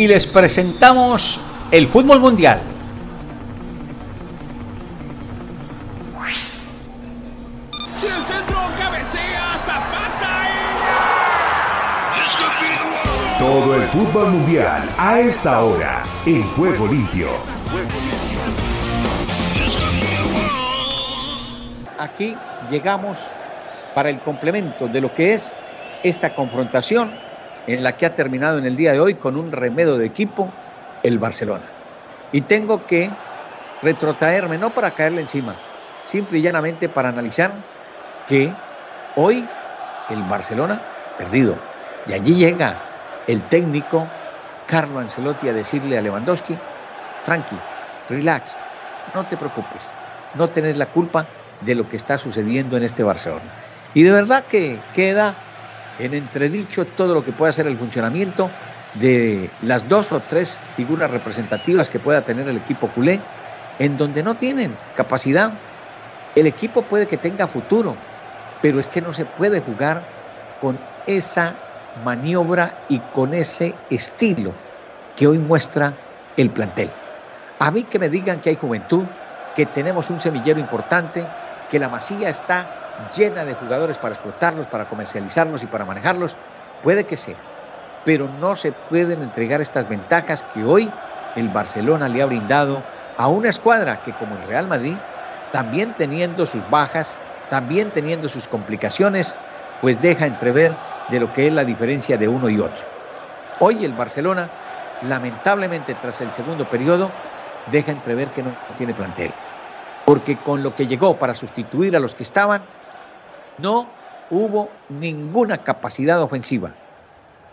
Y 0.00 0.08
les 0.08 0.26
presentamos 0.26 1.38
el 1.70 1.86
fútbol 1.86 2.20
mundial. 2.20 2.58
Todo 13.38 13.76
el 13.76 13.82
fútbol 13.88 14.30
mundial 14.30 14.88
a 14.96 15.20
esta 15.20 15.62
hora 15.62 16.02
en 16.24 16.44
Juego 16.52 16.86
Limpio. 16.86 17.28
Aquí 21.98 22.34
llegamos 22.70 23.18
para 23.94 24.08
el 24.08 24.18
complemento 24.20 24.88
de 24.88 25.02
lo 25.02 25.14
que 25.14 25.34
es 25.34 25.52
esta 26.02 26.34
confrontación 26.34 27.10
en 27.74 27.82
la 27.82 27.96
que 27.96 28.06
ha 28.06 28.14
terminado 28.14 28.58
en 28.58 28.66
el 28.66 28.76
día 28.76 28.92
de 28.92 29.00
hoy 29.00 29.14
con 29.14 29.36
un 29.36 29.52
remedio 29.52 29.96
de 29.96 30.06
equipo 30.06 30.50
el 31.02 31.18
Barcelona. 31.18 31.64
Y 32.32 32.42
tengo 32.42 32.86
que 32.86 33.10
retrotraerme, 33.82 34.58
no 34.58 34.70
para 34.70 34.90
caerle 34.94 35.22
encima, 35.22 35.54
simple 36.04 36.38
y 36.38 36.42
llanamente 36.42 36.88
para 36.88 37.08
analizar 37.08 37.52
que 38.26 38.52
hoy 39.16 39.44
el 40.08 40.22
Barcelona 40.24 40.80
perdido. 41.18 41.54
Y 42.06 42.12
allí 42.12 42.34
llega 42.34 42.76
el 43.26 43.42
técnico 43.42 44.06
Carlo 44.66 44.98
Ancelotti 45.00 45.48
a 45.48 45.52
decirle 45.52 45.98
a 45.98 46.02
Lewandowski, 46.02 46.54
tranqui, 47.24 47.56
relax, 48.08 48.56
no 49.14 49.26
te 49.26 49.36
preocupes, 49.36 49.88
no 50.34 50.48
tenés 50.48 50.76
la 50.76 50.86
culpa 50.86 51.26
de 51.60 51.74
lo 51.74 51.88
que 51.88 51.96
está 51.96 52.18
sucediendo 52.18 52.76
en 52.76 52.84
este 52.84 53.02
Barcelona. 53.02 53.50
Y 53.94 54.02
de 54.02 54.12
verdad 54.12 54.44
que 54.46 54.78
queda 54.94 55.34
en 56.00 56.14
entredicho 56.14 56.86
todo 56.86 57.14
lo 57.14 57.22
que 57.22 57.32
pueda 57.32 57.52
ser 57.52 57.66
el 57.66 57.76
funcionamiento 57.76 58.50
de 58.94 59.50
las 59.60 59.86
dos 59.88 60.12
o 60.12 60.20
tres 60.22 60.58
figuras 60.74 61.10
representativas 61.10 61.88
que 61.88 62.00
pueda 62.00 62.24
tener 62.24 62.48
el 62.48 62.56
equipo 62.56 62.88
culé, 62.88 63.22
en 63.78 63.96
donde 63.96 64.22
no 64.22 64.36
tienen 64.36 64.76
capacidad. 64.94 65.52
El 66.34 66.46
equipo 66.46 66.88
puede 66.88 67.06
que 67.06 67.18
tenga 67.18 67.48
futuro, 67.48 67.96
pero 68.60 68.80
es 68.80 68.86
que 68.86 69.00
no 69.00 69.12
se 69.12 69.26
puede 69.26 69.60
jugar 69.60 70.04
con 70.58 70.80
esa 71.06 71.56
maniobra 71.94 72.78
y 72.88 73.00
con 73.00 73.34
ese 73.34 73.74
estilo 73.90 74.54
que 75.14 75.26
hoy 75.26 75.38
muestra 75.38 75.98
el 76.36 76.50
plantel. 76.50 76.90
A 77.58 77.70
mí 77.70 77.84
que 77.84 77.98
me 77.98 78.08
digan 78.08 78.40
que 78.40 78.50
hay 78.50 78.56
juventud, 78.56 79.08
que 79.54 79.66
tenemos 79.66 80.08
un 80.10 80.20
semillero 80.20 80.60
importante, 80.60 81.28
que 81.68 81.78
la 81.78 81.88
masía 81.88 82.30
está 82.30 82.70
llena 83.08 83.44
de 83.44 83.54
jugadores 83.54 83.98
para 83.98 84.14
explotarlos, 84.14 84.66
para 84.66 84.86
comercializarlos 84.86 85.62
y 85.62 85.66
para 85.66 85.86
manejarlos, 85.86 86.36
puede 86.80 87.06
que 87.06 87.16
sea, 87.16 87.42
pero 88.04 88.28
no 88.28 88.56
se 88.56 88.72
pueden 88.72 89.22
entregar 89.22 89.60
estas 89.60 89.88
ventajas 89.88 90.42
que 90.42 90.64
hoy 90.64 90.92
el 91.34 91.48
Barcelona 91.48 92.08
le 92.08 92.22
ha 92.22 92.26
brindado 92.26 92.84
a 93.16 93.28
una 93.28 93.48
escuadra 93.48 94.02
que 94.02 94.14
como 94.14 94.36
el 94.36 94.42
Real 94.42 94.68
Madrid, 94.68 94.98
también 95.50 95.94
teniendo 95.94 96.46
sus 96.46 96.68
bajas, 96.68 97.18
también 97.48 97.92
teniendo 97.92 98.28
sus 98.28 98.48
complicaciones, 98.48 99.34
pues 99.80 100.00
deja 100.00 100.26
entrever 100.26 100.72
de 101.08 101.20
lo 101.20 101.32
que 101.32 101.46
es 101.46 101.52
la 101.52 101.64
diferencia 101.64 102.16
de 102.18 102.28
uno 102.28 102.48
y 102.48 102.58
otro. 102.58 102.86
Hoy 103.58 103.84
el 103.84 103.92
Barcelona, 103.92 104.50
lamentablemente 105.00 105.94
tras 105.94 106.20
el 106.20 106.32
segundo 106.32 106.68
periodo, 106.68 107.12
deja 107.66 107.92
entrever 107.92 108.32
que 108.32 108.42
no 108.42 108.56
tiene 108.76 108.94
plantel. 108.94 109.32
Porque 110.04 110.42
con 110.42 110.62
lo 110.62 110.74
que 110.74 110.86
llegó 110.86 111.18
para 111.18 111.34
sustituir 111.34 111.96
a 111.96 112.00
los 112.00 112.14
que 112.14 112.22
estaban, 112.22 112.79
no 113.56 114.04
hubo 114.28 114.84
ninguna 114.88 115.64
capacidad 115.64 116.22
ofensiva. 116.22 116.78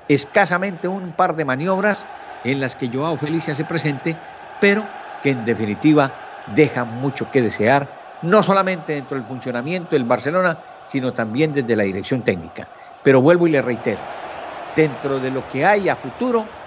escasamente 0.07 0.87
un 0.87 1.15
par 1.15 1.35
de 1.35 1.45
maniobras 1.45 2.09
en 2.43 2.59
las 2.59 2.75
que 2.75 2.89
Joao 2.93 3.17
Felicia 3.17 3.55
se 3.55 3.65
presente, 3.65 4.21
pero 4.59 4.89
que 5.21 5.31
en 5.31 5.45
definitiva 5.45 6.21
dejan 6.45 6.89
mucho 6.93 7.29
que 7.29 7.41
desear, 7.41 7.99
no 8.21 8.43
solamente 8.43 8.93
dentro 8.93 9.17
del 9.17 9.27
funcionamiento 9.27 9.95
del 9.95 10.05
Barcelona, 10.05 10.63
sino 10.83 11.13
también 11.13 11.51
desde 11.51 11.75
la 11.75 11.83
dirección 11.83 12.23
técnica. 12.23 12.69
Pero 13.01 13.21
vuelvo 13.21 13.47
y 13.47 13.51
le 13.51 13.61
reitero, 13.61 14.11
dentro 14.75 15.19
de 15.19 15.31
lo 15.31 15.47
que 15.47 15.65
hay 15.65 15.89
a 15.89 15.97
futuro, 15.97 16.61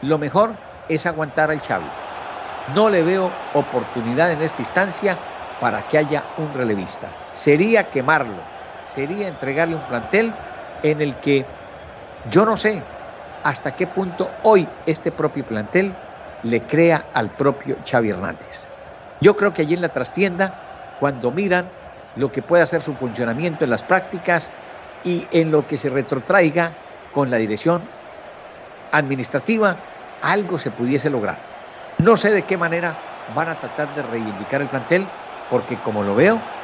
lo 0.00 0.18
mejor 0.18 0.64
es 0.88 1.06
aguantar 1.06 1.50
al 1.50 1.60
Xavi. 1.62 1.94
No 2.66 2.90
le 2.90 3.02
veo 3.02 3.48
oportunidad 3.52 4.32
en 4.32 4.42
esta 4.42 4.62
instancia 4.62 5.26
para 5.58 5.86
que 5.86 5.98
haya 5.98 6.32
un 6.36 6.54
relevista. 6.54 7.18
Sería 7.32 7.90
quemarlo, 7.90 8.52
sería 8.88 9.28
entregarle 9.28 9.76
un 9.76 9.86
plantel 9.86 10.34
en 10.82 11.02
el 11.02 11.20
que 11.20 11.44
yo 12.24 12.46
no 12.46 12.56
sé 12.56 12.86
hasta 13.42 13.76
qué 13.76 13.86
punto 13.86 14.40
hoy 14.42 14.68
este 14.86 15.12
propio 15.12 15.44
plantel 15.44 15.94
le 16.42 16.66
crea 16.66 17.10
al 17.12 17.36
propio 17.36 17.76
Xavi 17.84 18.08
Hernández. 18.10 18.70
Yo 19.20 19.36
creo 19.36 19.52
que 19.52 19.62
allí 19.62 19.74
en 19.74 19.82
la 19.82 19.90
trastienda, 19.90 20.54
cuando 20.96 21.32
miran 21.32 21.70
lo 22.14 22.32
que 22.32 22.42
puede 22.42 22.62
hacer 22.62 22.82
su 22.82 22.96
funcionamiento 22.96 23.64
en 23.64 23.70
las 23.70 23.84
prácticas 23.84 24.54
y 25.02 25.28
en 25.32 25.50
lo 25.50 25.66
que 25.66 25.76
se 25.76 25.90
retrotraiga 25.90 26.78
con 27.10 27.30
la 27.30 27.36
dirección 27.36 27.90
administrativa, 28.90 29.84
algo 30.20 30.58
se 30.58 30.70
pudiese 30.70 31.10
lograr. 31.10 31.44
No 31.98 32.16
sé 32.16 32.30
de 32.30 32.46
qué 32.46 32.56
manera 32.56 33.02
van 33.26 33.48
a 33.48 33.60
tratar 33.60 33.92
de 33.92 34.02
reivindicar 34.02 34.62
el 34.62 34.70
plantel, 34.70 35.12
porque 35.48 35.80
como 35.80 36.02
lo 36.02 36.14
veo, 36.14 36.57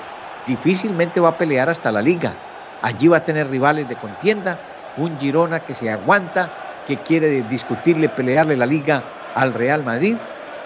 difícilmente 0.45 1.21
va 1.21 1.31
a 1.31 1.39
pelear 1.39 1.69
hasta 1.69 1.93
la 1.93 2.03
liga. 2.03 2.39
Allí 2.81 3.09
va 3.09 3.19
a 3.19 3.25
tener 3.25 3.49
rivales 3.49 3.89
de 3.89 3.99
contienda, 3.99 4.61
un 4.95 5.19
Girona 5.19 5.65
que 5.65 5.75
se 5.75 5.91
aguanta, 5.91 6.53
que 6.85 7.03
quiere 7.03 7.43
discutirle, 7.43 8.09
pelearle 8.09 8.57
la 8.57 8.67
liga 8.67 9.05
al 9.33 9.55
Real 9.55 9.85
Madrid, 9.85 10.19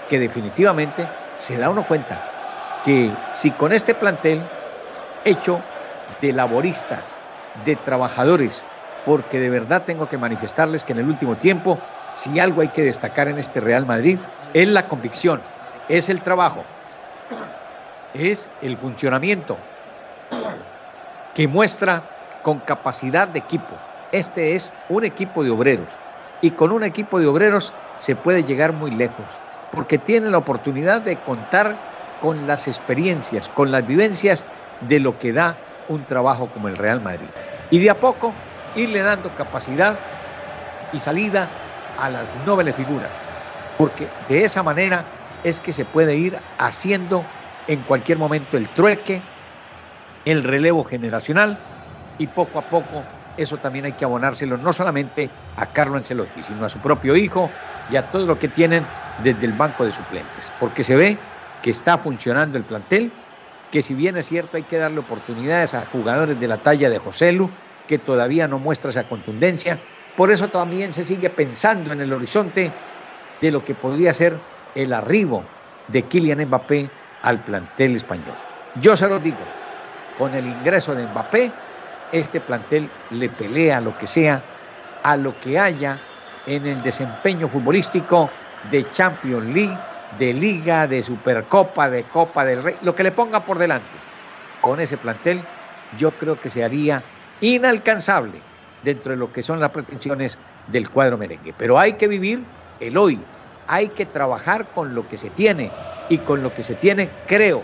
que 0.06 0.18
definitivamente 0.18 1.10
se 1.36 1.56
da 1.56 1.70
uno 1.70 1.86
cuenta 1.86 2.24
que 2.82 3.28
si 3.32 3.52
con 3.52 3.72
este 3.72 3.94
plantel 3.94 4.50
hecho 5.24 5.64
de 6.20 6.32
laboristas, 6.32 7.24
de 7.54 7.76
trabajadores, 7.76 8.66
porque 9.04 9.40
de 9.40 9.50
verdad 9.50 9.84
tengo 9.84 10.08
que 10.08 10.18
manifestarles 10.18 10.84
que 10.84 10.92
en 10.92 10.98
el 10.98 11.06
último 11.06 11.38
tiempo, 11.38 11.84
si 12.12 12.38
algo 12.38 12.62
hay 12.62 12.68
que 12.70 12.82
destacar 12.82 13.28
en 13.28 13.38
este 13.38 13.60
Real 13.60 13.86
Madrid, 13.86 14.18
es 14.52 14.68
la 14.68 14.88
convicción, 14.88 15.42
es 15.88 16.08
el 16.08 16.22
trabajo, 16.22 16.77
es 18.12 18.50
el 18.60 18.76
funcionamiento 18.76 19.58
que 21.34 21.48
muestra 21.48 22.10
con 22.42 22.60
capacidad 22.60 23.28
de 23.28 23.38
equipo. 23.38 23.78
Este 24.10 24.54
es 24.54 24.72
un 24.88 25.04
equipo 25.04 25.44
de 25.44 25.50
obreros 25.50 25.90
y 26.40 26.52
con 26.52 26.72
un 26.72 26.84
equipo 26.84 27.20
de 27.20 27.26
obreros 27.26 27.74
se 27.96 28.16
puede 28.16 28.44
llegar 28.44 28.72
muy 28.72 28.90
lejos 28.90 29.40
porque 29.70 29.98
tiene 29.98 30.30
la 30.30 30.38
oportunidad 30.38 31.02
de 31.02 31.22
contar 31.22 31.78
con 32.18 32.46
las 32.46 32.66
experiencias, 32.66 33.48
con 33.48 33.70
las 33.70 33.86
vivencias 33.86 34.46
de 34.80 35.00
lo 35.00 35.18
que 35.18 35.32
da 35.32 35.58
un 35.86 36.04
trabajo 36.04 36.50
como 36.50 36.68
el 36.68 36.76
Real 36.76 37.00
Madrid. 37.00 37.30
Y 37.70 37.78
de 37.78 37.90
a 37.90 38.00
poco 38.00 38.34
irle 38.74 39.02
dando 39.02 39.34
capacidad 39.34 39.98
y 40.90 41.00
salida 41.00 41.50
a 41.96 42.08
las 42.10 42.34
nobles 42.34 42.74
figuras, 42.74 43.10
porque 43.76 44.08
de 44.26 44.44
esa 44.44 44.62
manera 44.62 45.06
es 45.42 45.60
que 45.60 45.72
se 45.72 45.84
puede 45.84 46.16
ir 46.16 46.38
haciendo 46.56 47.37
en 47.68 47.84
cualquier 47.84 48.18
momento 48.18 48.56
el 48.56 48.68
trueque, 48.70 49.22
el 50.24 50.42
relevo 50.42 50.82
generacional 50.84 51.58
y 52.16 52.26
poco 52.26 52.58
a 52.58 52.62
poco 52.62 53.04
eso 53.36 53.56
también 53.58 53.84
hay 53.84 53.92
que 53.92 54.04
abonárselo 54.04 54.56
no 54.56 54.72
solamente 54.72 55.30
a 55.56 55.66
Carlo 55.72 55.96
Ancelotti, 55.96 56.42
sino 56.42 56.64
a 56.64 56.68
su 56.68 56.80
propio 56.80 57.14
hijo 57.14 57.48
y 57.88 57.94
a 57.96 58.10
todo 58.10 58.26
lo 58.26 58.38
que 58.38 58.48
tienen 58.48 58.82
desde 59.22 59.46
el 59.46 59.52
banco 59.52 59.84
de 59.84 59.92
suplentes, 59.92 60.50
porque 60.58 60.82
se 60.82 60.96
ve 60.96 61.18
que 61.62 61.70
está 61.70 61.98
funcionando 61.98 62.58
el 62.58 62.64
plantel, 62.64 63.12
que 63.70 63.82
si 63.82 63.94
bien 63.94 64.16
es 64.16 64.26
cierto 64.26 64.56
hay 64.56 64.64
que 64.64 64.78
darle 64.78 64.98
oportunidades 64.98 65.74
a 65.74 65.86
jugadores 65.86 66.40
de 66.40 66.48
la 66.48 66.58
talla 66.58 66.90
de 66.90 66.98
José 66.98 67.32
Lu, 67.32 67.48
que 67.86 67.98
todavía 67.98 68.48
no 68.48 68.58
muestra 68.58 68.90
esa 68.90 69.06
contundencia, 69.08 69.78
por 70.16 70.32
eso 70.32 70.48
también 70.48 70.92
se 70.92 71.04
sigue 71.04 71.30
pensando 71.30 71.92
en 71.92 72.00
el 72.00 72.12
horizonte 72.12 72.72
de 73.40 73.50
lo 73.50 73.64
que 73.64 73.74
podría 73.74 74.12
ser 74.14 74.40
el 74.74 74.92
arribo 74.92 75.44
de 75.86 76.02
Kylian 76.02 76.44
Mbappé 76.46 76.90
al 77.22 77.44
plantel 77.44 77.96
español. 77.96 78.36
Yo 78.74 78.96
se 78.96 79.08
lo 79.08 79.18
digo, 79.18 79.44
con 80.14 80.34
el 80.34 80.46
ingreso 80.46 80.94
de 80.94 81.06
Mbappé, 81.06 81.52
este 82.10 82.40
plantel 82.40 82.90
le 83.10 83.28
pelea 83.30 83.80
lo 83.80 83.96
que 83.96 84.06
sea 84.06 84.44
a 85.02 85.16
lo 85.16 85.38
que 85.38 85.58
haya 85.58 86.00
en 86.46 86.66
el 86.66 86.82
desempeño 86.82 87.48
futbolístico 87.48 88.32
de 88.62 88.90
Champions 88.90 89.46
League, 89.52 89.78
de 90.10 90.32
Liga, 90.32 90.86
de 90.86 91.02
Supercopa, 91.02 91.90
de 91.90 92.08
Copa 92.08 92.44
del 92.44 92.62
Rey, 92.62 92.78
lo 92.80 92.94
que 92.94 93.02
le 93.02 93.12
ponga 93.12 93.44
por 93.44 93.58
delante. 93.58 94.02
Con 94.60 94.80
ese 94.80 94.98
plantel 94.98 95.50
yo 95.90 96.16
creo 96.16 96.40
que 96.40 96.50
se 96.50 96.64
haría 96.64 97.04
inalcanzable 97.40 98.42
dentro 98.80 99.12
de 99.12 99.18
lo 99.18 99.32
que 99.32 99.42
son 99.42 99.60
las 99.60 99.70
pretensiones 99.70 100.38
del 100.66 100.90
cuadro 100.90 101.18
merengue. 101.18 101.52
Pero 101.52 101.78
hay 101.78 101.94
que 101.94 102.08
vivir 102.08 102.58
el 102.78 102.96
hoy, 102.96 103.26
hay 103.68 103.88
que 103.90 104.06
trabajar 104.06 104.66
con 104.74 104.94
lo 104.94 105.06
que 105.06 105.16
se 105.16 105.30
tiene 105.30 105.70
y 106.08 106.18
con 106.18 106.42
lo 106.42 106.52
que 106.52 106.62
se 106.62 106.74
tiene 106.74 107.08
creo, 107.26 107.62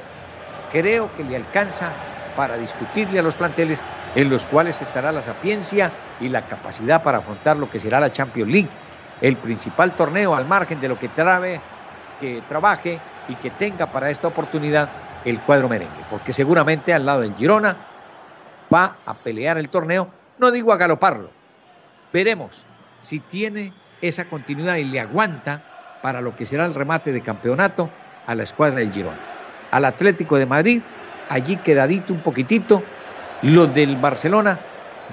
creo 0.71 1.13
que 1.15 1.25
le 1.25 1.35
alcanza 1.35 1.93
para 2.37 2.57
discutirle 2.59 3.19
a 3.19 3.23
los 3.23 3.35
planteles 3.35 3.83
en 4.15 4.29
los 4.29 4.45
cuales 4.47 4.81
estará 4.83 5.11
la 5.11 5.23
sapiencia 5.23 5.91
y 6.21 6.29
la 6.29 6.47
capacidad 6.47 7.03
para 7.03 7.19
afrontar 7.19 7.57
lo 7.57 7.69
que 7.69 7.81
será 7.81 8.01
la 8.01 8.13
Champions 8.13 8.53
League, 8.53 8.69
el 9.21 9.37
principal 9.39 9.93
torneo 9.97 10.35
al 10.35 10.47
margen 10.47 10.81
de 10.81 10.89
lo 10.89 10.99
que, 10.99 11.09
trabe, 11.09 11.61
que 12.21 12.43
trabaje 12.43 12.99
y 13.27 13.35
que 13.37 13.51
tenga 13.51 13.87
para 13.87 14.11
esta 14.11 14.29
oportunidad 14.29 14.89
el 15.25 15.41
cuadro 15.41 15.69
merengue, 15.69 16.05
porque 16.11 16.33
seguramente 16.33 16.93
al 16.93 17.07
lado 17.07 17.23
del 17.23 17.35
Girona 17.35 17.77
va 18.73 18.99
a 19.07 19.15
pelear 19.15 19.57
el 19.59 19.69
torneo, 19.71 20.09
no 20.39 20.51
digo 20.51 20.73
a 20.73 20.77
galoparlo, 20.77 21.31
veremos 22.13 22.63
si 23.01 23.21
tiene 23.21 23.73
esa 24.03 24.29
continuidad 24.29 24.77
y 24.77 24.85
le 24.85 25.01
aguanta 25.01 25.74
para 26.05 26.21
lo 26.21 26.37
que 26.37 26.45
será 26.45 26.67
el 26.67 26.75
remate 26.75 27.13
de 27.13 27.23
campeonato 27.23 27.89
a 28.27 28.35
la 28.35 28.43
escuadra 28.43 28.81
del 28.81 28.93
Girona. 28.93 29.17
Al 29.71 29.87
Atlético 29.87 30.37
de 30.37 30.45
Madrid 30.45 30.83
allí 31.31 31.57
quedadito 31.57 32.13
un 32.13 32.21
poquitito. 32.21 32.83
Lo 33.41 33.67
del 33.67 33.97
Barcelona, 33.97 34.59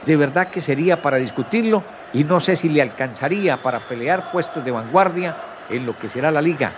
de 0.06 0.18
verdad 0.18 0.50
que 0.50 0.60
sería 0.60 1.02
para 1.02 1.16
discutirlo 1.16 1.82
y 2.12 2.26
no 2.26 2.42
sé 2.42 2.58
si 2.58 2.68
le 2.68 2.82
alcanzaría 2.82 3.64
para 3.64 3.80
pelear 3.88 4.34
puestos 4.34 4.66
de 4.66 4.72
vanguardia 4.72 5.34
en 5.70 5.86
lo 5.86 5.98
que 5.98 6.10
será 6.10 6.30
la 6.30 6.42
liga. 6.42 6.74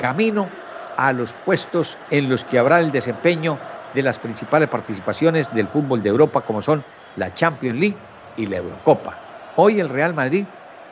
Camino 0.00 0.48
a 0.96 1.12
los 1.12 1.32
puestos 1.44 1.96
en 2.10 2.28
los 2.28 2.44
que 2.44 2.58
habrá 2.58 2.80
el 2.80 2.90
desempeño 2.90 3.56
de 3.94 4.02
las 4.02 4.18
principales 4.18 4.68
participaciones 4.68 5.54
del 5.54 5.68
fútbol 5.68 6.02
de 6.02 6.08
Europa 6.08 6.40
como 6.40 6.60
son 6.60 6.82
la 7.14 7.32
Champions 7.32 7.78
League 7.78 7.96
y 8.36 8.46
la 8.46 8.56
Eurocopa. 8.56 9.16
Hoy 9.54 9.78
el 9.78 9.90
Real 9.90 10.12
Madrid 10.12 10.44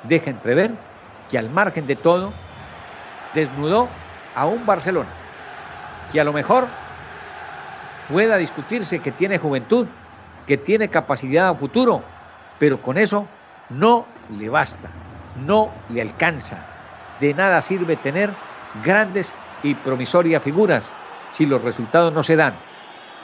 deja 0.04 0.30
entrever 0.30 0.70
que 1.28 1.38
al 1.38 1.50
margen 1.50 1.88
de 1.88 1.96
todo 1.96 2.32
desnudó 3.34 3.88
a 4.34 4.46
un 4.46 4.64
Barcelona 4.66 5.08
que 6.12 6.20
a 6.20 6.24
lo 6.24 6.32
mejor 6.32 6.66
pueda 8.10 8.36
discutirse 8.36 9.00
que 9.00 9.12
tiene 9.12 9.38
juventud, 9.38 9.86
que 10.46 10.58
tiene 10.58 10.88
capacidad 10.88 11.48
a 11.48 11.54
futuro, 11.54 12.02
pero 12.58 12.80
con 12.82 12.98
eso 12.98 13.26
no 13.70 14.06
le 14.38 14.48
basta, 14.48 14.90
no 15.36 15.70
le 15.88 16.02
alcanza. 16.02 16.58
De 17.20 17.32
nada 17.32 17.62
sirve 17.62 17.96
tener 17.96 18.30
grandes 18.84 19.34
y 19.62 19.74
promisorias 19.74 20.42
figuras 20.42 20.92
si 21.30 21.46
los 21.46 21.62
resultados 21.62 22.12
no 22.12 22.22
se 22.22 22.36
dan. 22.36 22.54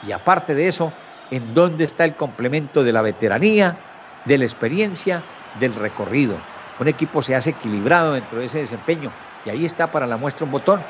Y 0.07 0.11
aparte 0.11 0.55
de 0.55 0.67
eso, 0.67 0.91
¿en 1.29 1.53
dónde 1.53 1.83
está 1.83 2.05
el 2.05 2.15
complemento 2.15 2.83
de 2.83 2.93
la 2.93 3.01
veteranía, 3.01 3.77
de 4.25 4.37
la 4.37 4.45
experiencia, 4.45 5.21
del 5.59 5.75
recorrido? 5.75 6.35
Un 6.79 6.87
equipo 6.87 7.21
se 7.21 7.35
hace 7.35 7.51
equilibrado 7.51 8.13
dentro 8.13 8.39
de 8.39 8.45
ese 8.45 8.59
desempeño 8.59 9.11
y 9.43 9.49
ahí 9.49 9.65
está 9.65 9.91
para 9.91 10.07
la 10.07 10.17
muestra 10.17 10.45
un 10.45 10.51
botón. 10.51 10.85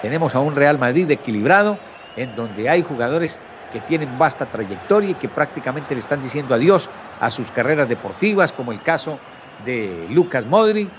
Tenemos 0.00 0.34
a 0.34 0.40
un 0.40 0.54
Real 0.54 0.78
Madrid 0.78 1.10
equilibrado, 1.10 1.78
en 2.16 2.34
donde 2.34 2.68
hay 2.68 2.82
jugadores 2.82 3.38
que 3.70 3.80
tienen 3.80 4.18
vasta 4.18 4.48
trayectoria 4.48 5.10
y 5.10 5.14
que 5.14 5.28
prácticamente 5.28 5.94
le 5.94 6.00
están 6.00 6.20
diciendo 6.20 6.54
adiós 6.54 6.90
a 7.18 7.30
sus 7.30 7.50
carreras 7.50 7.88
deportivas, 7.88 8.52
como 8.52 8.72
el 8.72 8.82
caso 8.82 9.20
de 9.58 10.06
Lucas 10.10 10.46
Modri 10.46 10.90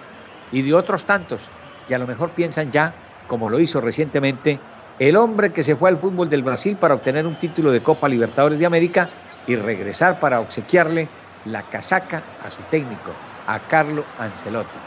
y 0.51 0.61
de 0.61 0.73
otros 0.73 1.05
tantos 1.05 1.51
que 1.85 1.95
a 1.95 1.99
lo 1.99 2.07
mejor 2.07 2.33
piensan 2.33 2.71
ya, 2.71 2.95
como 3.27 3.49
lo 3.49 3.59
hizo 3.59 3.81
recientemente, 3.81 4.59
el 4.99 5.15
hombre 5.17 5.51
que 5.51 5.63
se 5.63 5.75
fue 5.75 5.89
al 5.89 5.97
fútbol 5.97 6.29
del 6.29 6.43
Brasil 6.43 6.77
para 6.77 6.93
obtener 6.93 7.25
un 7.25 7.37
título 7.37 7.71
de 7.71 7.81
Copa 7.81 8.07
Libertadores 8.07 8.59
de 8.59 8.65
América 8.65 9.09
y 9.45 9.55
regresar 9.55 10.19
para 10.19 10.39
obsequiarle 10.39 11.09
la 11.43 11.69
casaca 11.69 12.23
a 12.39 12.51
su 12.51 12.63
técnico, 12.63 13.11
a 13.45 13.67
Carlo 13.67 14.05
Ancelotti. 14.17 14.79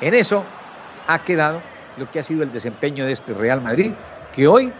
En 0.00 0.14
eso 0.14 0.59
ha 1.12 1.24
quedado 1.24 1.60
lo 1.96 2.08
que 2.10 2.20
ha 2.20 2.24
sido 2.24 2.44
el 2.44 2.52
desempeño 2.52 3.04
de 3.04 3.12
este 3.12 3.34
Real 3.34 3.60
Madrid, 3.60 3.92
que 4.34 4.46
hoy 4.46 4.72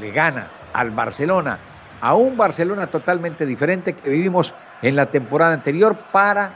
le 0.00 0.10
gana 0.10 0.48
al 0.72 0.90
Barcelona, 0.90 1.58
a 2.00 2.14
un 2.14 2.36
Barcelona 2.36 2.88
totalmente 2.88 3.46
diferente 3.46 3.94
que 3.94 4.10
vivimos 4.10 4.52
en 4.82 4.96
la 4.96 5.06
temporada 5.06 5.54
anterior 5.54 5.96
para 6.10 6.52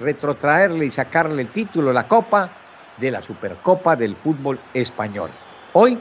retrotraerle 0.00 0.86
y 0.86 0.90
sacarle 0.90 1.42
el 1.42 1.48
título, 1.48 1.92
la 1.92 2.08
copa 2.08 2.50
de 2.98 3.12
la 3.12 3.22
Supercopa 3.22 3.94
del 3.94 4.16
fútbol 4.16 4.58
español. 4.74 5.30
Hoy 5.72 5.98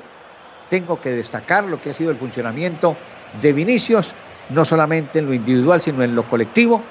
tengo 0.70 1.00
que 1.00 1.12
destacar 1.12 1.66
lo 1.66 1.80
que 1.80 1.92
ha 1.92 1.94
sido 1.94 2.10
el 2.10 2.18
funcionamiento 2.18 2.96
de 3.42 3.54
Vinicius, 3.54 4.12
no 4.50 4.66
solamente 4.66 5.20
en 5.20 5.28
lo 5.28 5.34
individual, 5.34 5.82
sino 5.82 6.04
en 6.04 6.16
lo 6.16 6.24
colectivo. 6.24 6.82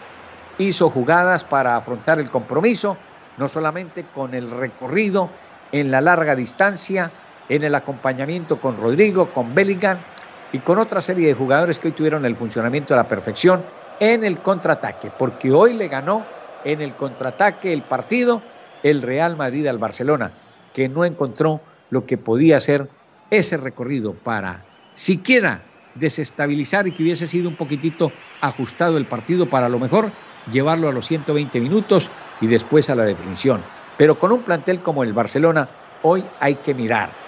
Hizo 0.58 0.88
jugadas 0.90 1.42
para 1.42 1.76
afrontar 1.76 2.20
el 2.20 2.30
compromiso, 2.30 2.96
no 3.38 3.48
solamente 3.48 4.04
con 4.14 4.34
el 4.34 4.50
recorrido 4.50 5.28
en 5.72 5.90
la 5.90 6.00
larga 6.00 6.34
distancia, 6.34 7.12
en 7.48 7.64
el 7.64 7.74
acompañamiento 7.74 8.60
con 8.60 8.76
Rodrigo, 8.76 9.32
con 9.32 9.54
Bellingham 9.54 10.04
y 10.52 10.60
con 10.60 10.78
otra 10.78 11.00
serie 11.00 11.28
de 11.28 11.34
jugadores 11.34 11.78
que 11.78 11.88
hoy 11.88 11.94
tuvieron 11.94 12.24
el 12.24 12.36
funcionamiento 12.36 12.94
a 12.94 12.96
la 12.96 13.08
perfección 13.08 13.66
en 13.98 14.24
el 14.24 14.40
contraataque, 14.42 15.10
porque 15.10 15.52
hoy 15.52 15.74
le 15.74 15.88
ganó 15.88 16.26
en 16.64 16.80
el 16.80 16.96
contraataque 16.96 17.72
el 17.72 17.82
partido 17.84 18.42
el 18.82 19.02
Real 19.02 19.36
Madrid 19.36 19.66
al 19.66 19.78
Barcelona, 19.78 20.38
que 20.72 20.88
no 20.88 21.04
encontró 21.04 21.64
lo 21.90 22.06
que 22.06 22.18
podía 22.18 22.60
ser 22.60 22.90
ese 23.30 23.56
recorrido 23.56 24.22
para 24.22 24.66
siquiera 24.92 25.64
desestabilizar 25.94 26.86
y 26.86 26.92
que 26.92 27.02
hubiese 27.02 27.26
sido 27.26 27.48
un 27.48 27.56
poquitito 27.56 28.14
ajustado 28.40 28.96
el 28.96 29.06
partido 29.06 29.50
para 29.50 29.66
a 29.66 29.70
lo 29.70 29.80
mejor 29.80 30.12
llevarlo 30.44 30.88
a 30.88 30.92
los 30.92 31.06
120 31.06 31.60
minutos 31.60 32.12
y 32.38 32.46
después 32.46 32.88
a 32.88 32.94
la 32.94 33.04
definición. 33.04 33.70
Pero 33.98 34.16
con 34.16 34.30
un 34.30 34.44
plantel 34.44 34.80
como 34.80 35.02
el 35.02 35.12
Barcelona, 35.12 35.76
hoy 36.02 36.30
hay 36.38 36.62
que 36.62 36.72
mirar 36.72 37.18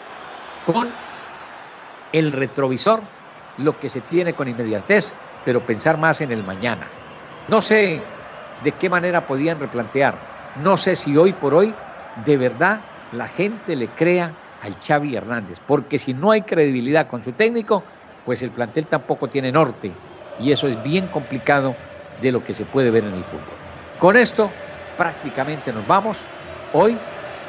con 0.62 1.00
el 2.12 2.30
retrovisor 2.32 3.12
lo 3.56 3.78
que 3.80 3.88
se 3.88 4.02
tiene 4.02 4.34
con 4.34 4.46
inmediatez, 4.46 5.16
pero 5.42 5.66
pensar 5.66 5.98
más 5.98 6.20
en 6.20 6.30
el 6.30 6.44
mañana. 6.44 6.96
No 7.48 7.60
sé 7.60 8.20
de 8.58 8.78
qué 8.78 8.88
manera 8.88 9.26
podían 9.26 9.58
replantear, 9.58 10.28
no 10.54 10.76
sé 10.76 10.94
si 10.94 11.16
hoy 11.16 11.32
por 11.32 11.54
hoy 11.54 11.76
de 12.14 12.36
verdad 12.36 12.86
la 13.10 13.26
gente 13.26 13.74
le 13.74 13.94
crea 13.94 14.38
al 14.60 14.78
Xavi 14.78 15.16
Hernández, 15.16 15.58
porque 15.60 15.98
si 15.98 16.14
no 16.14 16.30
hay 16.30 16.42
credibilidad 16.42 17.08
con 17.08 17.24
su 17.24 17.34
técnico, 17.34 17.86
pues 18.22 18.42
el 18.42 18.52
plantel 18.52 18.86
tampoco 18.88 19.28
tiene 19.28 19.50
norte 19.50 20.02
y 20.36 20.52
eso 20.52 20.68
es 20.68 20.80
bien 20.80 21.08
complicado 21.08 21.80
de 22.14 22.30
lo 22.30 22.44
que 22.44 22.54
se 22.54 22.66
puede 22.66 22.92
ver 22.92 23.06
en 23.06 23.14
el 23.16 23.24
fútbol. 23.24 23.60
Con 23.98 24.16
esto 24.16 24.62
prácticamente 24.94 25.72
nos 25.72 25.84
vamos. 25.86 26.30
Hoy 26.72 26.96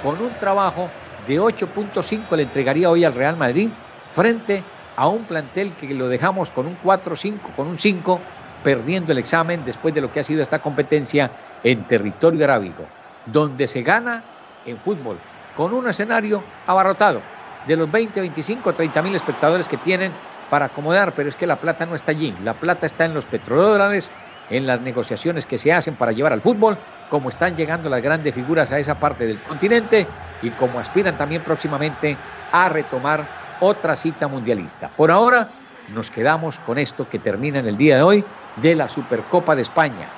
con 0.04 0.20
un 0.20 0.32
trabajo 0.40 0.90
de 1.28 1.40
8.5 1.40 2.36
le 2.36 2.44
entregaría 2.44 2.90
hoy 2.90 3.04
al 3.04 3.13
Real 3.13 3.38
Madrid 3.38 3.70
frente 4.12 4.63
a 4.98 5.08
un 5.08 5.24
plantel 5.25 5.72
que 5.74 5.94
lo 5.94 6.08
dejamos 6.08 6.50
con 6.51 6.66
un 6.66 6.75
4-5, 6.84 7.40
con 7.56 7.68
un 7.68 7.78
5, 7.78 8.20
perdiendo 8.63 9.12
el 9.12 9.20
examen 9.20 9.63
después 9.63 9.94
de 9.94 10.01
lo 10.01 10.12
que 10.12 10.20
ha 10.20 10.24
sido 10.24 10.42
esta 10.42 10.60
competencia 10.60 11.32
en 11.63 11.84
territorio 11.86 12.44
arábigo, 12.44 12.88
donde 13.28 13.68
se 13.68 13.84
gana 13.84 14.24
en 14.66 14.78
fútbol 14.80 15.18
con 15.56 15.74
un 15.74 15.88
escenario 15.88 16.44
abarrotado 16.66 17.22
de 17.68 17.78
los 17.78 17.92
20, 17.92 18.20
25, 18.22 18.74
30 18.74 19.01
mil 19.01 19.16
espectadores 19.16 19.68
que 19.68 19.78
tienen 19.78 20.12
para 20.50 20.66
acomodar, 20.66 21.13
pero 21.13 21.30
es 21.30 21.36
que 21.36 21.48
la 21.48 21.56
plata 21.56 21.86
no 21.86 21.96
está 21.96 22.12
allí, 22.12 22.36
la 22.44 22.54
plata 22.56 22.86
está 22.86 23.06
en 23.06 23.13
los 23.13 23.25
petrodólares, 23.25 24.12
en 24.51 24.67
las 24.67 24.81
negociaciones 24.81 25.46
que 25.46 25.58
se 25.58 25.72
hacen 25.72 25.96
para 25.96 26.12
llevar 26.12 26.34
al 26.34 26.41
fútbol, 26.41 26.77
como 27.10 27.29
están 27.29 27.55
llegando 27.55 27.89
las 27.89 28.01
grandes 28.01 28.36
figuras 28.36 28.72
a 28.72 28.79
esa 28.79 29.00
parte 29.00 29.25
del 29.25 29.39
continente 29.41 30.05
y 30.41 30.50
como 30.51 30.79
aspiran 30.79 31.17
también 31.17 31.41
próximamente 31.41 32.17
a 32.51 32.70
retomar 32.70 33.25
otra 33.62 33.96
cita 33.96 34.27
mundialista. 34.27 34.89
Por 34.89 35.10
ahora 35.10 35.50
nos 35.88 36.12
quedamos 36.12 36.60
con 36.60 36.77
esto 36.77 37.08
que 37.08 37.20
termina 37.20 37.60
en 37.60 37.67
el 37.67 37.75
día 37.75 37.96
de 37.98 38.03
hoy 38.03 38.25
de 38.58 38.75
la 38.75 38.89
Supercopa 38.89 39.55
de 39.55 39.62
España. 39.62 40.10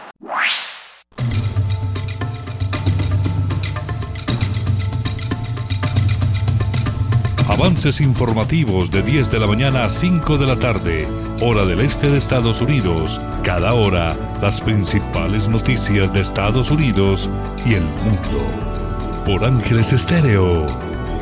Avances 7.53 8.01
informativos 8.01 8.89
de 8.89 9.03
10 9.03 9.29
de 9.29 9.39
la 9.39 9.45
mañana 9.45 9.85
a 9.85 9.89
5 9.91 10.39
de 10.39 10.47
la 10.47 10.55
tarde, 10.57 11.07
hora 11.39 11.65
del 11.65 11.81
este 11.81 12.09
de 12.09 12.17
Estados 12.17 12.61
Unidos. 12.61 13.21
Cada 13.43 13.75
hora, 13.75 14.17
las 14.41 14.59
principales 14.59 15.47
noticias 15.47 16.11
de 16.11 16.21
Estados 16.21 16.71
Unidos 16.71 17.29
y 17.63 17.75
el 17.75 17.83
mundo. 17.83 19.23
Por 19.23 19.45
Ángeles 19.45 19.93
Estéreo, 19.93 20.65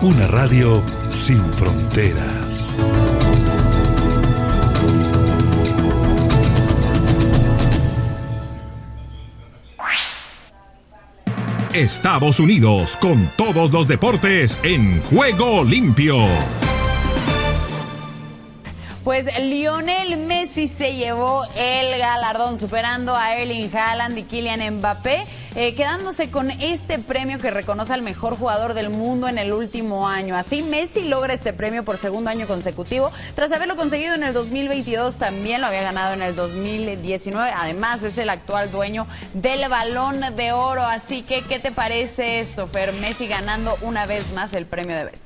una 0.01 0.25
radio 0.27 0.81
sin 1.09 1.43
fronteras. 1.55 2.77
Estados 11.73 12.39
Unidos 12.39 12.97
con 12.97 13.29
todos 13.37 13.71
los 13.71 13.87
deportes 13.87 14.59
en 14.63 15.01
juego 15.03 15.63
limpio. 15.63 16.27
Pues 19.11 19.27
Lionel 19.41 20.15
Messi 20.15 20.69
se 20.69 20.95
llevó 20.95 21.43
el 21.57 21.99
galardón 21.99 22.57
superando 22.57 23.13
a 23.13 23.35
Erling 23.35 23.69
Haaland 23.75 24.17
y 24.17 24.23
Kylian 24.23 24.77
Mbappé, 24.77 25.25
eh, 25.55 25.75
quedándose 25.75 26.31
con 26.31 26.49
este 26.49 26.97
premio 26.97 27.37
que 27.37 27.51
reconoce 27.51 27.91
al 27.91 28.03
mejor 28.03 28.37
jugador 28.37 28.73
del 28.73 28.89
mundo 28.89 29.27
en 29.27 29.37
el 29.37 29.51
último 29.51 30.07
año. 30.07 30.37
Así 30.37 30.61
Messi 30.61 31.03
logra 31.03 31.33
este 31.33 31.51
premio 31.51 31.83
por 31.83 31.97
segundo 31.97 32.29
año 32.29 32.47
consecutivo. 32.47 33.11
Tras 33.35 33.51
haberlo 33.51 33.75
conseguido 33.75 34.15
en 34.15 34.23
el 34.23 34.31
2022, 34.31 35.15
también 35.15 35.59
lo 35.59 35.67
había 35.67 35.83
ganado 35.83 36.13
en 36.13 36.21
el 36.21 36.33
2019. 36.33 37.51
Además, 37.53 38.03
es 38.03 38.17
el 38.17 38.29
actual 38.29 38.71
dueño 38.71 39.07
del 39.33 39.67
balón 39.67 40.21
de 40.37 40.53
oro. 40.53 40.83
Así 40.83 41.21
que, 41.21 41.41
¿qué 41.41 41.59
te 41.59 41.73
parece 41.73 42.39
esto, 42.39 42.65
Fer? 42.65 42.93
Messi 42.93 43.27
ganando 43.27 43.77
una 43.81 44.05
vez 44.05 44.31
más 44.31 44.53
el 44.53 44.65
premio 44.65 44.95
de 44.95 45.03
Best. 45.03 45.25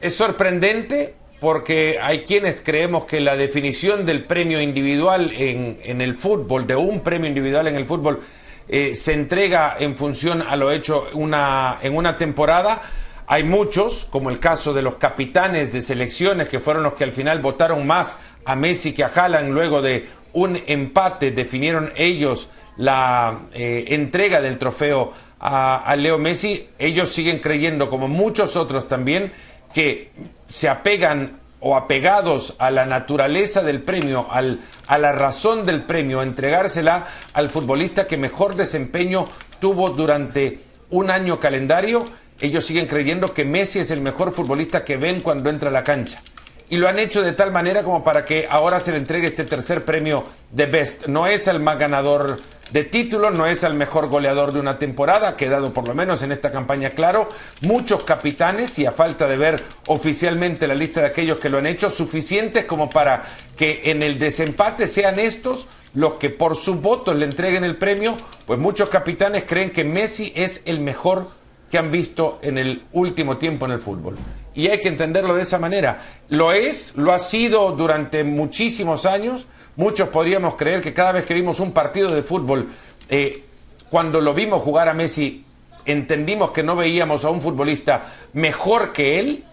Es 0.00 0.16
sorprendente 0.16 1.16
porque 1.44 1.98
hay 2.00 2.20
quienes 2.20 2.62
creemos 2.62 3.04
que 3.04 3.20
la 3.20 3.36
definición 3.36 4.06
del 4.06 4.24
premio 4.24 4.62
individual 4.62 5.30
en, 5.36 6.00
el 6.00 6.14
fútbol, 6.14 6.66
de 6.66 6.74
un 6.74 7.00
premio 7.00 7.28
individual 7.28 7.66
en 7.66 7.76
el 7.76 7.84
fútbol, 7.84 8.20
eh, 8.66 8.94
se 8.94 9.12
entrega 9.12 9.76
en 9.78 9.94
función 9.94 10.40
a 10.40 10.56
lo 10.56 10.72
hecho 10.72 11.06
una, 11.12 11.80
en 11.82 11.94
una 11.94 12.16
temporada. 12.16 12.80
Hay 13.26 13.44
muchos, 13.44 14.06
como 14.06 14.30
el 14.30 14.38
caso 14.38 14.72
de 14.72 14.80
los 14.80 14.94
capitanes 14.94 15.70
de 15.70 15.82
selecciones, 15.82 16.48
que 16.48 16.60
fueron 16.60 16.82
los 16.82 16.94
que 16.94 17.04
al 17.04 17.12
final 17.12 17.40
votaron 17.40 17.86
más 17.86 18.18
a 18.46 18.56
Messi 18.56 18.94
que 18.94 19.04
a 19.04 19.08
Haaland 19.14 19.52
luego 19.52 19.82
de 19.82 20.06
un 20.32 20.58
empate, 20.66 21.30
definieron 21.30 21.92
ellos 21.94 22.48
la 22.78 23.40
eh, 23.52 23.84
entrega 23.88 24.40
del 24.40 24.56
trofeo 24.56 25.12
a 25.40 25.94
Leo 25.98 26.16
Messi. 26.16 26.70
Ellos 26.78 27.10
siguen 27.10 27.40
creyendo, 27.40 27.90
como 27.90 28.08
muchos 28.08 28.56
otros 28.56 28.88
también, 28.88 29.30
que 29.74 30.08
se 30.54 30.68
apegan 30.68 31.40
o 31.58 31.76
apegados 31.76 32.54
a 32.58 32.70
la 32.70 32.86
naturaleza 32.86 33.64
del 33.64 33.82
premio, 33.82 34.28
al, 34.30 34.60
a 34.86 34.98
la 34.98 35.10
razón 35.10 35.66
del 35.66 35.82
premio, 35.82 36.22
entregársela 36.22 37.08
al 37.32 37.50
futbolista 37.50 38.06
que 38.06 38.16
mejor 38.16 38.54
desempeño 38.54 39.28
tuvo 39.58 39.90
durante 39.90 40.60
un 40.90 41.10
año 41.10 41.40
calendario, 41.40 42.06
ellos 42.40 42.64
siguen 42.64 42.86
creyendo 42.86 43.34
que 43.34 43.44
Messi 43.44 43.80
es 43.80 43.90
el 43.90 44.00
mejor 44.00 44.32
futbolista 44.32 44.84
que 44.84 44.96
ven 44.96 45.22
cuando 45.22 45.50
entra 45.50 45.70
a 45.70 45.72
la 45.72 45.82
cancha. 45.82 46.22
Y 46.70 46.76
lo 46.76 46.88
han 46.88 47.00
hecho 47.00 47.20
de 47.20 47.32
tal 47.32 47.50
manera 47.50 47.82
como 47.82 48.04
para 48.04 48.24
que 48.24 48.46
ahora 48.48 48.78
se 48.78 48.92
le 48.92 48.98
entregue 48.98 49.26
este 49.26 49.44
tercer 49.44 49.84
premio 49.84 50.24
de 50.52 50.66
Best. 50.66 51.06
No 51.06 51.26
es 51.26 51.48
el 51.48 51.58
más 51.58 51.78
ganador 51.80 52.38
de 52.74 52.82
título, 52.82 53.30
no 53.30 53.46
es 53.46 53.62
el 53.62 53.74
mejor 53.74 54.08
goleador 54.08 54.52
de 54.52 54.58
una 54.58 54.80
temporada, 54.80 55.28
ha 55.28 55.36
quedado 55.36 55.72
por 55.72 55.86
lo 55.86 55.94
menos 55.94 56.22
en 56.22 56.32
esta 56.32 56.50
campaña 56.50 56.90
claro. 56.90 57.28
Muchos 57.60 58.02
capitanes, 58.02 58.80
y 58.80 58.84
a 58.84 58.90
falta 58.90 59.28
de 59.28 59.36
ver 59.36 59.62
oficialmente 59.86 60.66
la 60.66 60.74
lista 60.74 61.00
de 61.00 61.06
aquellos 61.06 61.38
que 61.38 61.48
lo 61.48 61.58
han 61.58 61.66
hecho, 61.66 61.88
suficientes 61.88 62.64
como 62.64 62.90
para 62.90 63.26
que 63.56 63.82
en 63.84 64.02
el 64.02 64.18
desempate 64.18 64.88
sean 64.88 65.20
estos 65.20 65.68
los 65.94 66.14
que 66.14 66.30
por 66.30 66.56
su 66.56 66.80
voto 66.80 67.14
le 67.14 67.26
entreguen 67.26 67.62
el 67.62 67.76
premio, 67.76 68.16
pues 68.44 68.58
muchos 68.58 68.88
capitanes 68.88 69.44
creen 69.44 69.70
que 69.70 69.84
Messi 69.84 70.32
es 70.34 70.60
el 70.64 70.80
mejor 70.80 71.28
que 71.70 71.78
han 71.78 71.92
visto 71.92 72.40
en 72.42 72.58
el 72.58 72.82
último 72.92 73.36
tiempo 73.36 73.66
en 73.66 73.72
el 73.72 73.78
fútbol. 73.78 74.16
Y 74.52 74.66
hay 74.66 74.80
que 74.80 74.88
entenderlo 74.88 75.36
de 75.36 75.42
esa 75.42 75.60
manera. 75.60 76.00
Lo 76.28 76.52
es, 76.52 76.96
lo 76.96 77.12
ha 77.12 77.20
sido 77.20 77.70
durante 77.70 78.24
muchísimos 78.24 79.06
años, 79.06 79.46
Muchos 79.76 80.08
podríamos 80.08 80.54
creer 80.54 80.80
que 80.80 80.94
cada 80.94 81.12
vez 81.12 81.24
que 81.24 81.34
vimos 81.34 81.60
un 81.60 81.72
partido 81.72 82.14
de 82.14 82.22
fútbol, 82.22 82.68
eh, 83.08 83.44
cuando 83.90 84.20
lo 84.20 84.34
vimos 84.34 84.62
jugar 84.62 84.88
a 84.88 84.94
Messi, 84.94 85.44
entendimos 85.84 86.50
que 86.52 86.62
no 86.62 86.76
veíamos 86.76 87.24
a 87.24 87.30
un 87.30 87.40
futbolista 87.40 88.04
mejor 88.32 88.92
que 88.92 89.20
él 89.20 89.44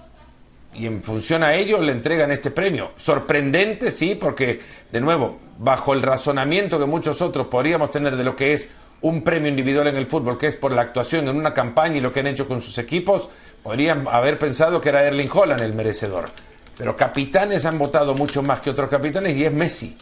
y 0.74 0.86
en 0.86 1.04
función 1.04 1.44
a 1.44 1.54
ello 1.54 1.82
le 1.82 1.92
entregan 1.92 2.32
este 2.32 2.52
premio. 2.52 2.92
Sorprendente, 2.96 3.92
sí, 3.92 4.16
porque, 4.16 4.62
de 4.92 5.02
nuevo, 5.02 5.40
bajo 5.58 5.94
el 5.94 6.02
razonamiento 6.02 6.80
que 6.80 6.86
muchos 6.86 7.22
otros 7.22 7.48
podríamos 7.48 7.92
tener 7.92 8.16
de 8.16 8.24
lo 8.24 8.36
que 8.36 8.54
es 8.54 8.70
un 9.02 9.24
premio 9.24 9.50
individual 9.50 9.88
en 9.88 9.98
el 9.98 10.08
fútbol, 10.08 10.38
que 10.38 10.48
es 10.48 10.56
por 10.56 10.72
la 10.72 10.84
actuación 10.84 11.28
en 11.28 11.36
una 11.36 11.54
campaña 11.54 11.98
y 11.98 12.02
lo 12.02 12.14
que 12.14 12.22
han 12.22 12.28
hecho 12.28 12.48
con 12.48 12.62
sus 12.62 12.78
equipos, 12.78 13.28
podrían 13.64 14.08
haber 14.10 14.40
pensado 14.40 14.80
que 14.80 14.90
era 14.90 15.04
Erling 15.04 15.30
Holland 15.32 15.62
el 15.62 15.74
merecedor. 15.74 16.30
Pero 16.82 16.98
capitanes 16.98 17.64
han 17.68 17.78
votado 17.78 18.16
mucho 18.16 18.42
más 18.42 18.60
que 18.60 18.72
otros 18.72 18.90
capitanes 18.90 19.38
y 19.38 19.46
es 19.46 19.54
Messi. 19.54 19.96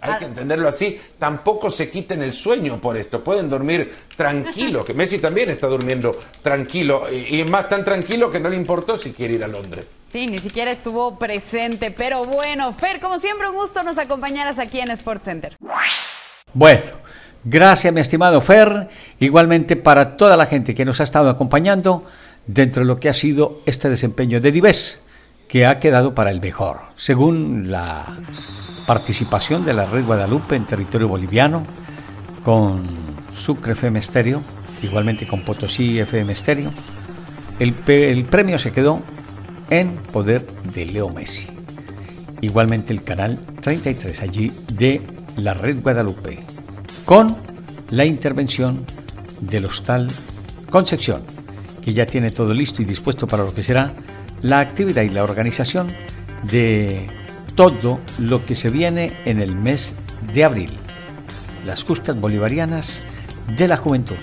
hay 0.00 0.18
que 0.20 0.24
entenderlo 0.24 0.70
así, 0.70 0.98
tampoco 1.18 1.68
se 1.68 1.90
quiten 1.90 2.22
el 2.22 2.32
sueño 2.32 2.80
por 2.80 2.96
esto, 2.96 3.22
pueden 3.22 3.50
dormir 3.50 3.92
tranquilos, 4.16 4.86
que 4.86 4.94
Messi 4.94 5.18
también 5.18 5.50
está 5.50 5.66
durmiendo 5.66 6.18
tranquilo, 6.40 7.12
y, 7.12 7.42
es 7.42 7.50
más 7.50 7.68
tan 7.68 7.84
tranquilo 7.84 8.30
que 8.30 8.40
no 8.40 8.48
le 8.48 8.56
importó 8.56 8.98
si 8.98 9.12
quiere 9.12 9.34
ir 9.34 9.44
a 9.44 9.48
Londres. 9.48 9.84
Sí, 10.10 10.26
ni 10.26 10.38
siquiera 10.38 10.70
estuvo 10.70 11.18
presente, 11.18 11.90
pero 11.90 12.24
bueno, 12.24 12.72
Fer, 12.72 13.00
como 13.00 13.18
siempre, 13.18 13.46
un 13.50 13.56
gusto 13.56 13.82
nos 13.82 13.98
acompañaras 13.98 14.58
aquí 14.58 14.80
en 14.80 14.90
Sports 14.92 15.26
Center. 15.26 15.54
Bueno, 16.54 16.84
gracias 17.44 17.92
mi 17.92 18.00
estimado 18.00 18.40
Fer, 18.40 18.88
igualmente 19.20 19.76
para 19.76 20.16
toda 20.16 20.38
la 20.38 20.46
gente 20.46 20.74
que 20.74 20.86
nos 20.86 21.00
ha 21.00 21.04
estado 21.04 21.28
acompañando 21.28 22.06
dentro 22.46 22.80
de 22.80 22.86
lo 22.86 22.98
que 22.98 23.10
ha 23.10 23.14
sido 23.14 23.60
este 23.66 23.90
desempeño 23.90 24.40
de 24.40 24.52
Dives, 24.52 25.03
que 25.48 25.66
ha 25.66 25.78
quedado 25.78 26.14
para 26.14 26.30
el 26.30 26.40
mejor, 26.40 26.80
según 26.96 27.70
la 27.70 28.20
participación 28.86 29.64
de 29.64 29.74
la 29.74 29.86
Red 29.86 30.04
Guadalupe 30.04 30.56
en 30.56 30.66
territorio 30.66 31.08
boliviano, 31.08 31.66
con 32.42 32.86
Sucre 33.34 33.72
FM 33.72 34.00
Stereo, 34.02 34.42
igualmente 34.82 35.26
con 35.26 35.44
Potosí 35.44 35.98
FM 35.98 36.34
Stereo. 36.34 36.72
El, 37.58 37.74
el 37.86 38.24
premio 38.24 38.58
se 38.58 38.72
quedó 38.72 39.00
en 39.70 39.96
poder 39.96 40.46
de 40.74 40.86
Leo 40.86 41.08
Messi. 41.08 41.48
Igualmente 42.40 42.92
el 42.92 43.02
canal 43.02 43.38
33 43.62 44.22
allí 44.22 44.52
de 44.72 45.00
la 45.36 45.54
Red 45.54 45.82
Guadalupe, 45.82 46.40
con 47.04 47.36
la 47.90 48.04
intervención 48.04 48.84
del 49.40 49.66
Hostal 49.66 50.10
Concepción, 50.70 51.22
que 51.82 51.92
ya 51.92 52.06
tiene 52.06 52.30
todo 52.30 52.52
listo 52.52 52.82
y 52.82 52.84
dispuesto 52.84 53.26
para 53.26 53.44
lo 53.44 53.54
que 53.54 53.62
será 53.62 53.94
la 54.44 54.60
actividad 54.60 55.02
y 55.02 55.08
la 55.08 55.24
organización 55.24 55.94
de 56.42 57.08
todo 57.54 57.98
lo 58.18 58.44
que 58.44 58.54
se 58.54 58.68
viene 58.68 59.16
en 59.24 59.40
el 59.40 59.56
mes 59.56 59.94
de 60.34 60.44
abril, 60.44 60.70
las 61.64 61.82
justas 61.82 62.20
bolivarianas 62.20 63.00
de 63.56 63.66
la 63.66 63.78
juventud, 63.78 64.18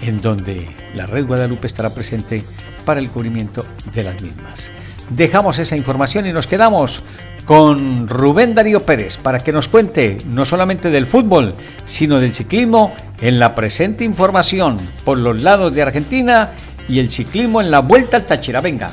en 0.00 0.20
donde 0.20 0.68
la 0.94 1.06
Red 1.06 1.26
Guadalupe 1.26 1.66
estará 1.66 1.92
presente 1.92 2.44
para 2.84 3.00
el 3.00 3.10
cubrimiento 3.10 3.66
de 3.92 4.04
las 4.04 4.22
mismas. 4.22 4.70
Dejamos 5.10 5.58
esa 5.58 5.76
información 5.76 6.24
y 6.26 6.32
nos 6.32 6.46
quedamos 6.46 7.02
con 7.44 8.06
Rubén 8.06 8.54
Darío 8.54 8.86
Pérez 8.86 9.16
para 9.16 9.40
que 9.40 9.52
nos 9.52 9.66
cuente 9.66 10.18
no 10.28 10.44
solamente 10.44 10.88
del 10.88 11.08
fútbol, 11.08 11.56
sino 11.82 12.20
del 12.20 12.32
ciclismo 12.32 12.94
en 13.20 13.40
la 13.40 13.56
presente 13.56 14.04
información 14.04 14.78
por 15.04 15.18
los 15.18 15.42
lados 15.42 15.74
de 15.74 15.82
Argentina 15.82 16.50
y 16.88 17.00
el 17.00 17.10
ciclismo 17.10 17.60
en 17.60 17.72
la 17.72 17.80
Vuelta 17.80 18.18
al 18.18 18.24
Táchira. 18.24 18.60
Venga. 18.60 18.92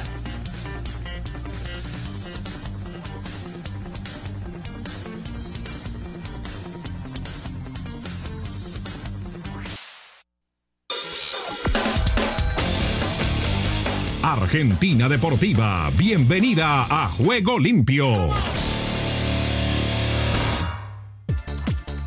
Argentina 14.62 15.10
Deportiva, 15.10 15.90
bienvenida 15.98 16.86
a 16.88 17.08
Juego 17.08 17.58
Limpio. 17.58 18.06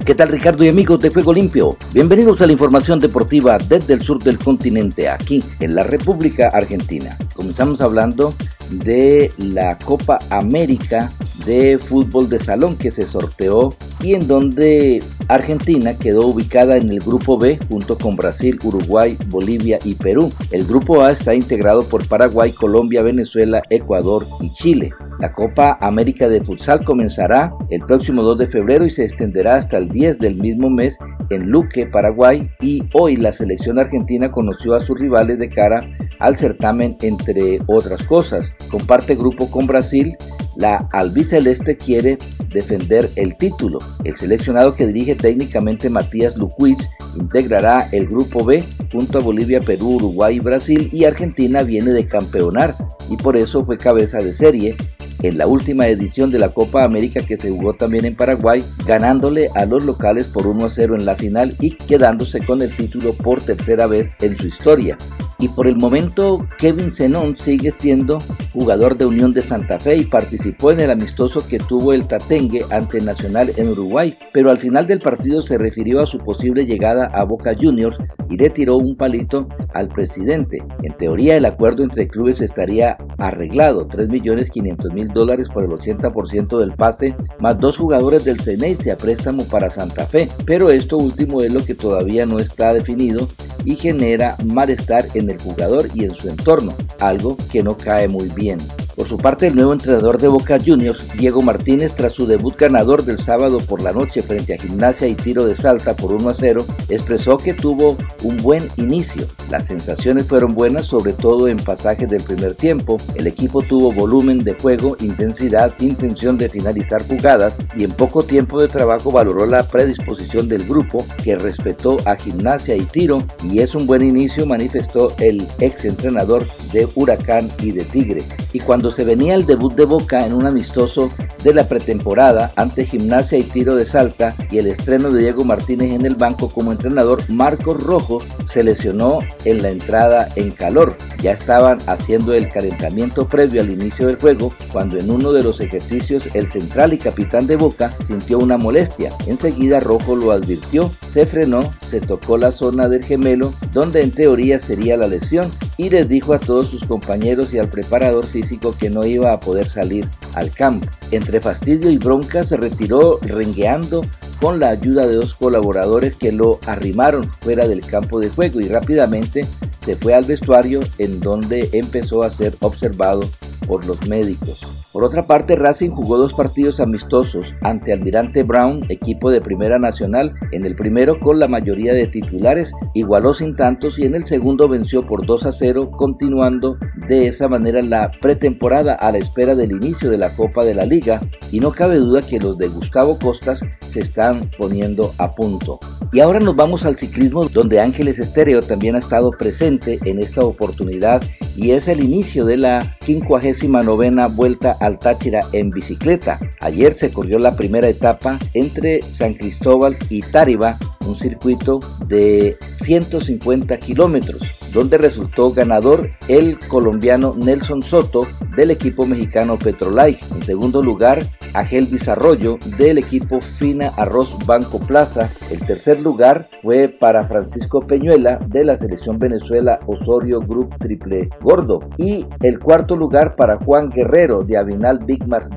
¿Qué 0.07 0.15
tal 0.15 0.29
Ricardo 0.29 0.65
y 0.65 0.69
amigos 0.69 1.01
de 1.01 1.11
Juego 1.11 1.33
Limpio? 1.33 1.77
Bienvenidos 1.93 2.41
a 2.41 2.47
la 2.47 2.53
información 2.53 3.01
deportiva 3.01 3.59
desde 3.59 3.95
el 3.95 4.03
sur 4.03 4.23
del 4.23 4.39
continente, 4.39 5.09
aquí 5.09 5.43
en 5.59 5.75
la 5.75 5.83
República 5.83 6.47
Argentina. 6.47 7.17
Comenzamos 7.35 7.81
hablando 7.81 8.37
de 8.71 9.33
la 9.37 9.77
Copa 9.77 10.21
América 10.31 11.11
de 11.45 11.79
fútbol 11.79 12.29
de 12.29 12.39
salón 12.39 12.77
que 12.77 12.91
se 12.91 13.07
sorteó 13.07 13.75
y 14.01 14.15
en 14.15 14.27
donde 14.27 15.03
Argentina 15.29 15.95
quedó 15.95 16.27
ubicada 16.27 16.77
en 16.77 16.91
el 16.91 17.01
grupo 17.01 17.39
B 17.39 17.59
junto 17.69 17.97
con 17.97 18.17
Brasil, 18.17 18.59
Uruguay, 18.63 19.17
Bolivia 19.29 19.79
y 19.85 19.95
Perú. 19.95 20.33
El 20.51 20.65
grupo 20.65 21.03
A 21.03 21.13
está 21.13 21.35
integrado 21.35 21.83
por 21.85 22.07
Paraguay, 22.07 22.53
Colombia, 22.53 23.03
Venezuela, 23.03 23.63
Ecuador 23.71 24.27
y 24.41 24.53
Chile. 24.53 24.93
La 25.21 25.33
Copa 25.33 25.79
América 25.81 26.29
de 26.29 26.43
Futsal 26.43 26.85
comenzará 26.85 27.53
el 27.71 27.83
próximo 27.83 28.23
2 28.23 28.39
de 28.39 28.47
febrero 28.49 28.85
y 28.85 28.91
se 28.91 29.05
extenderá 29.05 29.57
hasta 29.57 29.79
el 29.79 29.89
10 29.89 30.19
del 30.19 30.37
mismo 30.37 30.69
mes 30.71 30.99
en 31.31 31.51
Luque, 31.51 31.87
Paraguay, 31.87 32.51
y 32.61 32.83
hoy 32.93 33.17
la 33.17 33.33
selección 33.33 33.79
argentina 33.79 34.31
conoció 34.31 34.75
a 34.75 34.83
sus 34.83 34.99
rivales 34.99 35.39
de 35.39 35.49
cara 35.49 35.89
al 36.19 36.37
certamen 36.37 36.97
entre 37.01 37.61
otras 37.67 38.03
cosas. 38.05 38.53
Comparte 38.71 39.15
grupo 39.15 39.51
con 39.51 39.67
Brasil, 39.67 40.17
la 40.57 40.89
albiceleste 40.93 41.77
quiere 41.77 42.19
defender 42.49 43.11
el 43.17 43.37
título. 43.37 43.79
El 44.05 44.17
seleccionado 44.17 44.75
que 44.75 44.87
dirige 44.87 45.15
técnicamente 45.15 45.91
Matías 45.91 46.37
Luquich 46.37 46.79
integrará 47.17 47.89
el 47.93 48.07
grupo 48.07 48.45
B 48.45 48.65
junto 48.93 49.19
a 49.19 49.23
Bolivia, 49.23 49.61
Perú, 49.61 49.97
Uruguay 49.97 50.39
Brasil 50.41 50.89
y 50.93 51.05
Argentina 51.05 51.63
viene 51.63 51.93
de 51.93 52.07
campeonar 52.07 52.75
y 53.11 53.17
por 53.17 53.37
eso 53.37 53.65
fue 53.65 53.79
cabeza 53.79 54.19
de 54.19 54.35
serie 54.35 54.77
en 55.23 55.39
la 55.39 55.47
última 55.47 55.87
edición 55.87 56.31
de 56.31 56.39
la 56.39 56.51
Copa 56.51 56.85
América 56.85 57.23
que 57.23 57.37
se 57.37 57.51
jugó 57.51 57.75
también 57.75 58.05
en 58.05 58.15
Paraguay, 58.15 58.63
ganándole 58.87 59.49
a 59.55 59.65
los 59.65 59.85
locales 59.85 60.27
por 60.27 60.47
1 60.47 60.67
a 60.67 60.71
0 60.71 60.97
en 60.97 61.07
la 61.07 61.17
final 61.17 61.57
y 61.61 61.71
quedándose 61.71 62.41
con 62.41 62.61
el 62.61 62.75
título 62.75 63.15
por 63.15 63.43
tercera 63.43 63.87
vez 63.87 64.11
en 64.21 64.37
su 64.37 64.47
historia 64.47 64.99
y 65.39 65.49
por 65.49 65.67
el 65.67 65.77
momento 65.77 66.47
Kevin 66.59 66.93
Zenón 66.93 67.37
sigue 67.37 67.71
siendo 67.71 68.19
jugador 68.53 68.97
de 68.97 69.07
Unión 69.07 69.33
de 69.33 69.43
Santa 69.43 69.79
Fe 69.79 69.97
y 69.97 70.05
participó 70.05 70.73
en 70.73 70.81
el 70.81 70.91
amistoso 70.91 71.47
que 71.47 71.59
tuvo 71.59 71.93
el 71.93 72.07
Tatengue 72.07 72.65
ante 72.71 73.01
Nacional 73.01 73.51
en 73.57 73.69
Uruguay, 73.69 74.17
pero 74.33 74.51
al 74.51 74.59
final 74.59 74.87
del 74.87 75.01
partido 75.01 75.43
se 75.43 75.59
refirió 75.59 76.01
a 76.01 76.07
su 76.07 76.19
posible 76.19 76.67
llegada 76.67 77.07
a 77.07 77.25
Boca 77.25 77.53
Juniors 77.59 77.99
y 78.31 78.37
le 78.37 78.51
tiró 78.51 78.77
un 78.77 78.97
palito 78.97 79.49
al 79.75 79.89
presidente. 79.89 80.63
En 80.83 80.97
teoría 80.97 81.37
el 81.37 81.45
acuerdo 81.45 81.83
entre 81.83 82.09
clubes 82.09 82.41
estaría 82.41 82.97
arreglado, 83.19 83.87
3.500.000 83.89 85.13
dólares 85.13 85.49
por 85.53 85.65
el 85.65 85.71
80% 85.71 86.59
del 86.59 86.73
pase, 86.73 87.15
más 87.39 87.59
dos 87.59 87.77
jugadores 87.77 88.25
del 88.25 88.41
Ceneice 88.41 88.93
a 88.93 88.97
préstamo 88.97 89.45
para 89.45 89.71
Santa 89.71 90.07
Fe, 90.07 90.29
pero 90.45 90.71
esto 90.71 90.99
último 90.99 91.43
es 91.43 91.53
lo 91.53 91.65
que 91.65 91.75
todavía 91.75 92.27
no 92.27 92.39
está 92.39 92.73
definido 92.73 93.29
y 93.65 93.77
genera 93.77 94.37
malestar 94.45 95.07
en 95.15 95.31
el 95.31 95.41
jugador 95.41 95.89
y 95.95 96.05
en 96.05 96.15
su 96.15 96.29
entorno, 96.29 96.75
algo 97.01 97.37
que 97.51 97.63
no 97.63 97.77
cae 97.77 98.09
muy 98.09 98.29
bien. 98.29 98.59
Por 98.95 99.09
su 99.09 99.19
parte, 99.19 99.49
el 99.49 99.57
nuevo 99.57 99.73
entrenador 99.73 100.19
de 100.19 100.29
Boca 100.29 100.57
Juniors, 100.65 101.05
Diego 101.19 101.43
Martínez, 101.43 101.95
tras 101.95 102.13
su 102.13 102.27
debut 102.27 102.57
ganador 102.57 103.05
del 103.05 103.19
sábado 103.19 103.59
por 103.59 103.83
la 103.83 103.93
noche 103.93 104.23
frente 104.23 104.55
a 104.55 104.59
Gimnasia 104.59 105.09
y 105.09 105.17
Tiro 105.17 105.45
de 105.45 105.57
Salta 105.57 105.97
por 105.97 106.13
1 106.13 106.29
a 106.29 106.35
0, 106.35 106.65
expresó 106.89 107.37
que 107.37 107.55
tuvo 107.55 107.97
un 108.23 108.37
buen 108.37 108.71
inicio. 108.77 109.27
Las 109.51 109.67
sensaciones 109.67 110.27
fueron 110.27 110.55
buenas, 110.55 110.87
sobre 110.87 111.13
todo 111.13 111.49
en 111.49 111.57
pasajes 111.57 112.09
del 112.09 112.23
primer 112.23 112.55
tiempo. 112.55 112.99
El 113.17 113.27
equipo 113.27 113.63
tuvo 113.63 113.93
volumen 113.93 114.45
de 114.45 114.55
juego, 114.55 114.97
intensidad, 115.01 115.73
intención 115.81 116.39
de 116.39 116.49
finalizar 116.49 117.05
jugadas 117.05 117.59
y 117.75 117.83
en 117.83 117.91
poco 117.91 118.23
tiempo 118.23 118.63
de 118.63 118.69
trabajo 118.69 119.11
valoró 119.11 119.45
la 119.45 119.67
predisposición 119.67 120.49
del 120.49 120.69
grupo 120.69 121.05
que 121.25 121.35
respetó 121.35 121.99
a 122.05 122.15
Gimnasia 122.15 122.77
y 122.77 122.85
Tiro 122.85 123.25
y 123.43 123.59
es 123.59 123.75
un 123.75 123.89
buen 123.89 124.03
inicio, 124.03 124.47
manifestó 124.47 125.13
el 125.19 125.45
ex 125.59 125.85
entrenador 125.85 126.47
de 126.73 126.89
Huracán 126.95 127.51
y 127.59 127.73
de 127.73 127.85
Tigre. 127.85 128.23
Y 128.53 128.61
cuando 128.61 128.84
cuando 128.85 128.97
se 128.97 129.05
venía 129.05 129.35
el 129.35 129.47
debut 129.47 129.73
de 129.75 129.87
Boca 129.87 130.27
en 130.27 130.35
un 130.35 130.45
amistoso 130.45 131.11
de 131.43 131.55
la 131.55 131.69
pretemporada 131.69 132.53
ante 132.55 132.85
Gimnasia 132.85 133.39
y 133.39 133.43
Tiro 133.43 133.77
de 133.77 133.87
Salta 133.87 134.35
y 134.51 134.59
el 134.59 134.67
estreno 134.67 135.11
de 135.11 135.23
Diego 135.23 135.43
Martínez 135.43 135.93
en 135.93 136.05
el 136.05 136.17
banco 136.17 136.51
como 136.51 136.71
entrenador, 136.71 137.23
Marcos 137.31 137.83
Rojo 137.83 138.19
se 138.45 138.63
lesionó 138.63 139.21
en 139.47 139.63
la 139.63 139.71
entrada 139.71 140.29
en 140.37 140.51
calor. 140.51 140.99
Ya 141.23 141.33
estaban 141.33 141.79
haciendo 141.87 142.35
el 142.35 142.51
calentamiento 142.51 143.27
previo 143.27 143.63
al 143.63 143.71
inicio 143.71 144.07
del 144.07 144.17
juego 144.17 144.53
cuando 144.71 144.99
en 144.99 145.11
uno 145.11 145.33
de 145.33 145.43
los 145.43 145.63
ejercicios 145.63 146.29
el 146.35 146.47
central 146.47 146.93
y 146.93 146.99
capitán 146.99 147.47
de 147.47 147.57
Boca 147.57 147.95
sintió 148.07 148.39
una 148.39 148.59
molestia. 148.59 149.13
Enseguida 149.27 149.81
Rojo 149.81 150.15
lo 150.15 150.31
advirtió, 150.31 150.91
se 151.09 151.25
frenó, 151.25 151.73
se 151.89 152.03
tocó 152.03 152.37
la 152.37 152.53
zona 152.53 152.91
del 152.91 153.03
gemelo 153.03 153.55
donde 153.73 154.03
en 154.03 154.11
teoría 154.11 154.59
sería 154.59 154.99
la 154.99 155.07
lesión 155.07 155.51
y 155.77 155.91
les 155.91 156.09
dijo 156.09 156.35
a 156.35 156.39
todos 156.39 156.69
sus 156.69 156.85
compañeros 156.85 157.53
y 157.53 157.59
al 157.59 157.69
preparador 157.69 158.27
físico 158.27 158.75
que 158.79 158.91
no 158.91 159.05
iba 159.05 159.33
a 159.33 159.41
poder 159.41 159.69
salir 159.69 160.09
al 160.35 160.51
campo. 160.51 160.87
Entre 161.11 161.41
fastidio 161.41 161.91
y 161.91 161.99
bronca 161.99 162.45
se 162.45 162.57
retiró 162.57 163.19
rengueando 163.23 164.05
con 164.41 164.61
la 164.61 164.71
ayuda 164.71 165.07
de 165.07 165.15
dos 165.15 165.35
colaboradores 165.35 166.15
que 166.17 166.33
lo 166.33 166.59
arrimaron 166.67 167.31
fuera 167.41 167.67
del 167.67 167.81
campo 167.81 168.21
de 168.21 168.31
juego 168.31 168.61
y 168.61 168.69
rápidamente 168.69 169.47
se 169.81 169.97
fue 169.97 170.15
al 170.15 170.25
vestuario 170.25 170.81
en 170.99 171.21
donde 171.21 171.71
empezó 171.73 172.23
a 172.23 172.31
ser 172.31 172.57
observado 172.61 173.29
por 173.67 173.87
los 173.87 174.07
médicos. 174.07 174.84
Por 174.95 175.03
otra 175.03 175.27
parte, 175.27 175.57
Racing 175.57 175.91
jugó 175.91 176.19
dos 176.19 176.35
partidos 176.35 176.79
amistosos 176.79 177.53
ante 177.63 177.93
Almirante 177.93 178.45
Brown, 178.45 178.87
equipo 178.89 179.33
de 179.33 179.41
Primera 179.41 179.81
Nacional. 179.81 180.37
En 180.53 180.65
el 180.65 180.77
primero, 180.77 181.19
con 181.19 181.41
la 181.41 181.49
mayoría 181.49 181.93
de 181.93 182.07
titulares, 182.07 182.71
igualó 182.95 183.35
sin 183.35 183.57
tantos 183.57 183.99
y 183.99 184.05
en 184.05 184.15
el 184.15 184.25
segundo 184.25 184.69
venció 184.69 185.05
por 185.05 185.27
2 185.27 185.47
a 185.47 185.53
0, 185.53 185.91
continuando 185.91 186.79
de 187.09 187.27
esa 187.27 187.49
manera 187.49 187.83
la 187.83 188.13
pretemporada 188.21 188.95
a 188.95 189.11
la 189.11 189.19
espera 189.19 189.57
del 189.57 189.73
inicio 189.73 190.11
de 190.11 190.19
la 190.19 190.31
Copa 190.31 190.65
de 190.65 190.77
la 190.77 190.87
Liga. 190.87 191.21
Y 191.51 191.59
no 191.59 191.73
cabe 191.73 191.97
duda 191.97 192.23
que 192.23 192.39
los 192.39 192.57
de 192.57 192.69
Gustavo 192.69 193.19
Costas 193.19 193.65
se 193.85 193.99
están 193.99 194.49
poniendo 194.57 195.13
a 195.19 195.35
punto. 195.35 195.81
Y 196.13 196.21
ahora 196.21 196.39
nos 196.39 196.55
vamos 196.55 196.85
al 196.85 196.97
ciclismo, 196.97 197.49
donde 197.49 197.81
Ángeles 197.81 198.21
Estéreo 198.21 198.63
también 198.63 198.95
ha 198.95 199.01
estado 199.01 199.33
presente 199.33 199.99
en 200.05 200.21
esta 200.21 200.45
oportunidad 200.45 201.21
y 201.57 201.71
es 201.71 201.89
el 201.89 202.01
inicio 202.01 202.45
de 202.45 202.57
la 202.57 202.97
59 203.05 204.13
Vuelta 204.31 204.77
al 204.85 204.99
Táchira 204.99 205.41
en 205.53 205.71
bicicleta. 205.71 206.39
Ayer 206.61 206.95
se 206.95 207.13
corrió 207.13 207.39
la 207.39 207.57
primera 207.57 207.89
etapa 207.89 208.39
entre 208.53 209.03
San 209.03 209.35
Cristóbal 209.35 209.97
y 210.09 210.23
Táriba, 210.23 210.79
un 211.07 211.17
circuito 211.17 211.81
de 212.07 212.57
150 212.77 213.77
kilómetros, 213.79 214.43
donde 214.73 214.99
resultó 214.99 215.53
ganador 215.53 216.11
el 216.29 216.59
colombiano 216.59 217.35
Nelson 217.37 217.83
Soto 217.83 218.27
del 218.57 218.71
equipo 218.71 219.07
mexicano 219.07 219.59
Petrolike. 219.59 220.25
En 220.35 220.43
segundo 220.43 220.83
lugar, 220.83 221.27
Agel 221.55 221.89
Arroyo 222.09 222.59
del 222.79 222.99
equipo 222.99 223.41
Fina 223.41 223.93
Arroz 223.97 224.37
Banco 224.45 224.81
Plaza. 224.81 225.31
El 225.51 225.61
tercer 225.61 226.01
lugar 226.01 226.49
fue 226.63 226.89
para 226.89 227.25
Francisco 227.25 227.87
Peñuela 227.87 228.39
de 228.49 228.65
la 228.65 228.77
selección 228.77 229.19
Venezuela 229.19 229.79
Osorio 229.87 230.41
Group 230.41 230.77
Triple 230.79 231.31
Gordo. 231.41 231.81
Y 231.97 232.27
el 232.43 232.59
cuarto 232.59 232.97
lugar 232.97 233.37
para 233.37 233.57
Juan 233.57 233.91
Guerrero 233.91 234.43
de 234.43 234.57
Avinal 234.75 234.99
Big 234.99 235.25
Mart 235.29 235.53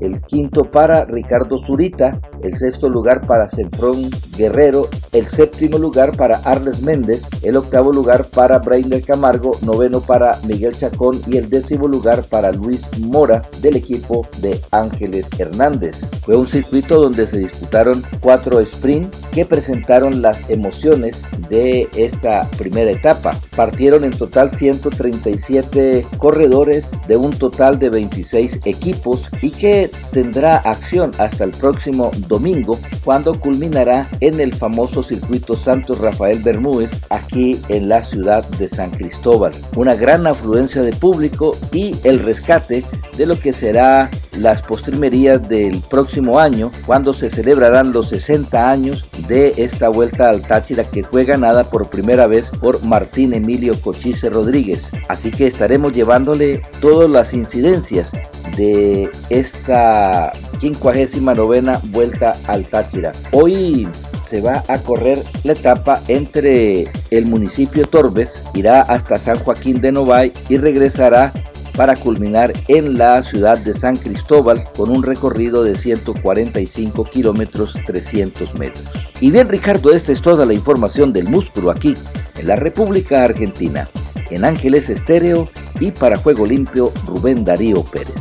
El 0.00 0.20
quinto 0.22 0.70
para 0.70 1.04
Ricardo 1.04 1.58
Zurita. 1.58 2.20
El 2.42 2.56
sexto 2.56 2.88
lugar 2.88 3.26
para 3.26 3.48
Senfrón 3.48 4.08
Guerrero. 4.36 4.88
El 5.12 5.26
séptimo 5.26 5.78
lugar 5.78 6.16
para 6.16 6.36
Arles 6.38 6.80
Méndez. 6.80 7.26
El 7.42 7.56
octavo 7.56 7.92
lugar 7.92 8.26
para 8.26 8.58
Brainer 8.58 9.02
Camargo. 9.02 9.52
Noveno 9.62 10.00
para 10.00 10.38
Miguel 10.44 10.76
Chacón. 10.76 11.20
Y 11.26 11.38
el 11.38 11.50
décimo 11.50 11.88
lugar 11.88 12.24
para 12.28 12.52
Luis 12.52 12.86
Mora 13.00 13.42
del 13.60 13.74
equipo 13.74 14.26
de 14.40 14.60
Ángeles 14.70 15.26
Hernández. 15.38 16.06
Fue 16.24 16.36
un 16.36 16.46
circuito 16.46 17.00
donde 17.00 17.26
se 17.26 17.38
disputaron 17.38 18.04
cuatro 18.20 18.64
sprints 18.64 19.18
que 19.32 19.44
presentaron 19.44 20.22
las 20.22 20.48
emociones 20.48 21.20
de 21.50 21.88
esta 21.96 22.48
primera 22.56 22.90
etapa. 22.90 23.40
Partieron 23.56 24.04
en 24.04 24.12
total 24.12 24.50
137 24.50 26.06
corredores 26.18 26.90
de 27.08 27.16
un 27.16 27.36
total 27.36 27.78
de 27.78 27.90
26 27.90 28.35
equipos 28.36 29.22
y 29.42 29.50
que 29.50 29.90
tendrá 30.12 30.56
acción 30.58 31.12
hasta 31.18 31.44
el 31.44 31.50
próximo 31.50 32.10
domingo 32.28 32.78
cuando 33.04 33.38
culminará 33.38 34.08
en 34.20 34.40
el 34.40 34.54
famoso 34.54 35.02
circuito 35.02 35.54
Santos 35.54 35.98
Rafael 35.98 36.40
Bermúdez 36.42 36.90
aquí 37.10 37.60
en 37.68 37.88
la 37.88 38.02
ciudad 38.02 38.46
de 38.50 38.68
San 38.68 38.90
Cristóbal. 38.90 39.52
Una 39.76 39.94
gran 39.94 40.26
afluencia 40.26 40.82
de 40.82 40.92
público 40.92 41.56
y 41.72 41.94
el 42.04 42.18
rescate 42.20 42.84
de 43.16 43.26
lo 43.26 43.38
que 43.38 43.52
será 43.52 44.10
las 44.38 44.62
postrimerías 44.62 45.48
del 45.48 45.80
próximo 45.80 46.38
año, 46.38 46.70
cuando 46.84 47.14
se 47.14 47.30
celebrarán 47.30 47.92
los 47.92 48.10
60 48.10 48.70
años 48.70 49.06
de 49.28 49.54
esta 49.56 49.88
vuelta 49.88 50.28
al 50.28 50.42
Táchira 50.42 50.84
que 50.84 51.04
fue 51.04 51.24
ganada 51.24 51.64
por 51.64 51.88
primera 51.88 52.26
vez 52.26 52.50
por 52.60 52.82
Martín 52.82 53.32
Emilio 53.34 53.80
Cochise 53.80 54.30
Rodríguez. 54.30 54.90
Así 55.08 55.30
que 55.30 55.46
estaremos 55.46 55.92
llevándole 55.92 56.62
todas 56.80 57.08
las 57.08 57.32
incidencias 57.32 58.12
de 58.56 59.10
esta 59.30 60.32
59 60.60 61.62
vuelta 61.84 62.36
al 62.46 62.64
Táchira. 62.66 63.12
Hoy 63.32 63.88
se 64.26 64.40
va 64.40 64.64
a 64.68 64.78
correr 64.78 65.22
la 65.44 65.52
etapa 65.52 66.02
entre 66.08 66.88
el 67.10 67.26
municipio 67.26 67.86
Torbes, 67.86 68.42
irá 68.54 68.82
hasta 68.82 69.18
San 69.18 69.38
Joaquín 69.38 69.80
de 69.80 69.92
Novay 69.92 70.32
y 70.48 70.56
regresará 70.56 71.32
para 71.76 71.94
culminar 71.94 72.52
en 72.68 72.96
la 72.96 73.22
ciudad 73.22 73.58
de 73.58 73.74
San 73.74 73.96
Cristóbal 73.96 74.64
con 74.76 74.90
un 74.90 75.02
recorrido 75.02 75.62
de 75.62 75.76
145 75.76 77.04
kilómetros 77.04 77.76
300 77.86 78.54
metros. 78.54 78.84
Y 79.20 79.30
bien 79.30 79.48
Ricardo, 79.48 79.92
esta 79.92 80.10
es 80.10 80.22
toda 80.22 80.46
la 80.46 80.54
información 80.54 81.12
del 81.12 81.28
músculo 81.28 81.70
aquí 81.70 81.94
en 82.38 82.46
la 82.48 82.56
República 82.56 83.24
Argentina, 83.24 83.88
en 84.30 84.44
Ángeles 84.44 84.88
Estéreo 84.88 85.48
y 85.80 85.90
para 85.90 86.16
Juego 86.16 86.46
Limpio 86.46 86.92
Rubén 87.06 87.44
Darío 87.44 87.82
Pérez. 87.84 88.14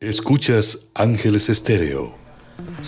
Escuchas 0.00 0.86
Ángeles 0.94 1.48
Estéreo. 1.48 2.14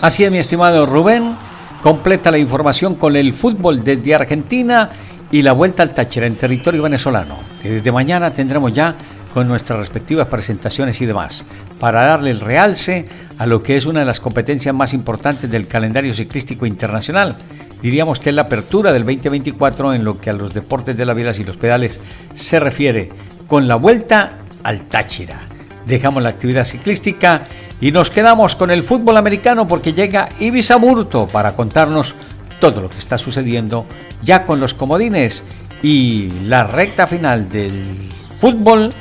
Así 0.01 0.25
es, 0.25 0.31
mi 0.31 0.39
estimado 0.39 0.87
Rubén. 0.87 1.37
Completa 1.83 2.31
la 2.31 2.39
información 2.39 2.95
con 2.95 3.17
el 3.17 3.35
fútbol 3.35 3.83
desde 3.83 4.15
Argentina 4.15 4.91
y 5.31 5.43
la 5.43 5.53
vuelta 5.53 5.83
al 5.83 5.93
Táchira 5.93 6.27
en 6.27 6.37
territorio 6.37 6.83
venezolano. 6.83 7.39
desde 7.63 7.91
mañana 7.91 8.33
tendremos 8.33 8.73
ya 8.73 8.95
con 9.33 9.49
nuestras 9.49 9.79
respectivas 9.79 10.29
presentaciones 10.29 11.01
y 11.01 11.07
demás, 11.07 11.47
para 11.81 12.03
darle 12.03 12.31
el 12.31 12.41
realce 12.41 13.09
a 13.39 13.47
lo 13.47 13.63
que 13.63 13.77
es 13.77 13.87
una 13.87 14.01
de 14.01 14.07
las 14.07 14.21
competencias 14.21 14.75
más 14.75 14.93
importantes 14.93 15.51
del 15.51 15.67
calendario 15.67 16.13
ciclístico 16.13 16.67
internacional. 16.67 17.35
Diríamos 17.83 18.21
que 18.21 18.31
es 18.31 18.37
la 18.37 18.43
apertura 18.43 18.93
del 18.93 19.05
2024 19.05 19.95
en 19.95 20.05
lo 20.05 20.19
que 20.19 20.31
a 20.31 20.33
los 20.33 20.55
deportes 20.55 20.97
de 20.97 21.05
la 21.05 21.15
vielas 21.15 21.41
y 21.41 21.45
los 21.45 21.57
pedales 21.57 22.01
se 22.35 22.61
refiere, 22.61 23.11
con 23.49 23.67
la 23.67 23.75
vuelta 23.75 24.35
al 24.63 24.83
Táchira. 24.83 25.39
Dejamos 25.87 26.23
la 26.23 26.29
actividad 26.29 26.65
ciclística 26.65 27.43
y 27.81 27.91
nos 27.91 28.11
quedamos 28.11 28.55
con 28.55 28.71
el 28.71 28.85
fútbol 28.85 29.17
americano 29.17 29.67
porque 29.67 29.93
llega 29.93 30.29
Ibiza 30.39 30.79
Murto 30.79 31.27
para 31.27 31.55
contarnos 31.55 32.15
todo 32.61 32.83
lo 32.83 32.89
que 32.89 32.99
está 32.99 33.19
sucediendo 33.19 33.85
ya 34.23 34.45
con 34.45 34.61
los 34.61 34.75
comodines 34.75 35.43
y 35.83 36.31
la 36.45 36.63
recta 36.63 37.09
final 37.09 37.51
del 37.51 37.85
fútbol 38.41 38.93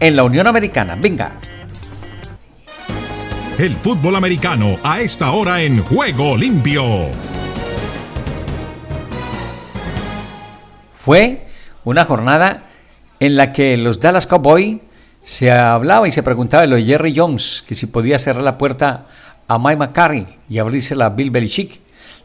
en 0.00 0.16
la 0.16 0.24
Unión 0.24 0.48
Americana. 0.48 0.96
Venga. 1.00 1.32
El 3.56 3.76
fútbol 3.76 4.16
americano 4.16 4.76
a 4.82 5.00
esta 5.00 5.30
hora 5.30 5.62
en 5.62 5.84
Juego 5.84 6.36
Limpio. 6.36 7.33
Fue 11.04 11.44
una 11.84 12.04
jornada 12.04 12.62
en 13.20 13.36
la 13.36 13.52
que 13.52 13.76
los 13.76 14.00
Dallas 14.00 14.26
Cowboys 14.26 14.78
se 15.22 15.50
hablaba 15.50 16.08
y 16.08 16.12
se 16.12 16.22
preguntaba 16.22 16.62
de 16.62 16.68
lo 16.68 16.76
de 16.76 16.84
Jerry 16.84 17.12
Jones, 17.14 17.62
que 17.66 17.74
si 17.74 17.86
podía 17.86 18.18
cerrar 18.18 18.42
la 18.42 18.56
puerta 18.56 19.06
a 19.46 19.58
Mike 19.58 19.76
McCarry 19.76 20.26
y 20.48 20.58
abrírsela 20.58 21.06
a 21.06 21.10
Bill 21.10 21.30
Belichick 21.30 21.80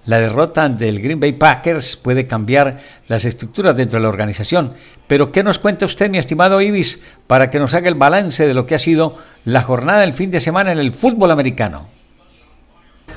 la 0.05 0.19
derrota 0.19 0.69
del 0.69 1.01
Green 1.01 1.19
Bay 1.19 1.33
Packers 1.33 1.97
puede 1.97 2.25
cambiar 2.25 2.79
las 3.07 3.25
estructuras 3.25 3.75
dentro 3.75 3.99
de 3.99 4.03
la 4.03 4.09
organización. 4.09 4.73
Pero 5.07 5.31
¿qué 5.31 5.43
nos 5.43 5.59
cuenta 5.59 5.85
usted, 5.85 6.09
mi 6.09 6.17
estimado 6.17 6.61
Ibis, 6.61 7.01
para 7.27 7.49
que 7.49 7.59
nos 7.59 7.73
haga 7.73 7.89
el 7.89 7.95
balance 7.95 8.47
de 8.47 8.53
lo 8.53 8.65
que 8.65 8.75
ha 8.75 8.79
sido 8.79 9.17
la 9.43 9.61
jornada 9.61 9.99
del 9.99 10.13
fin 10.13 10.31
de 10.31 10.39
semana 10.39 10.71
en 10.71 10.79
el 10.79 10.93
fútbol 10.93 11.31
americano? 11.31 11.98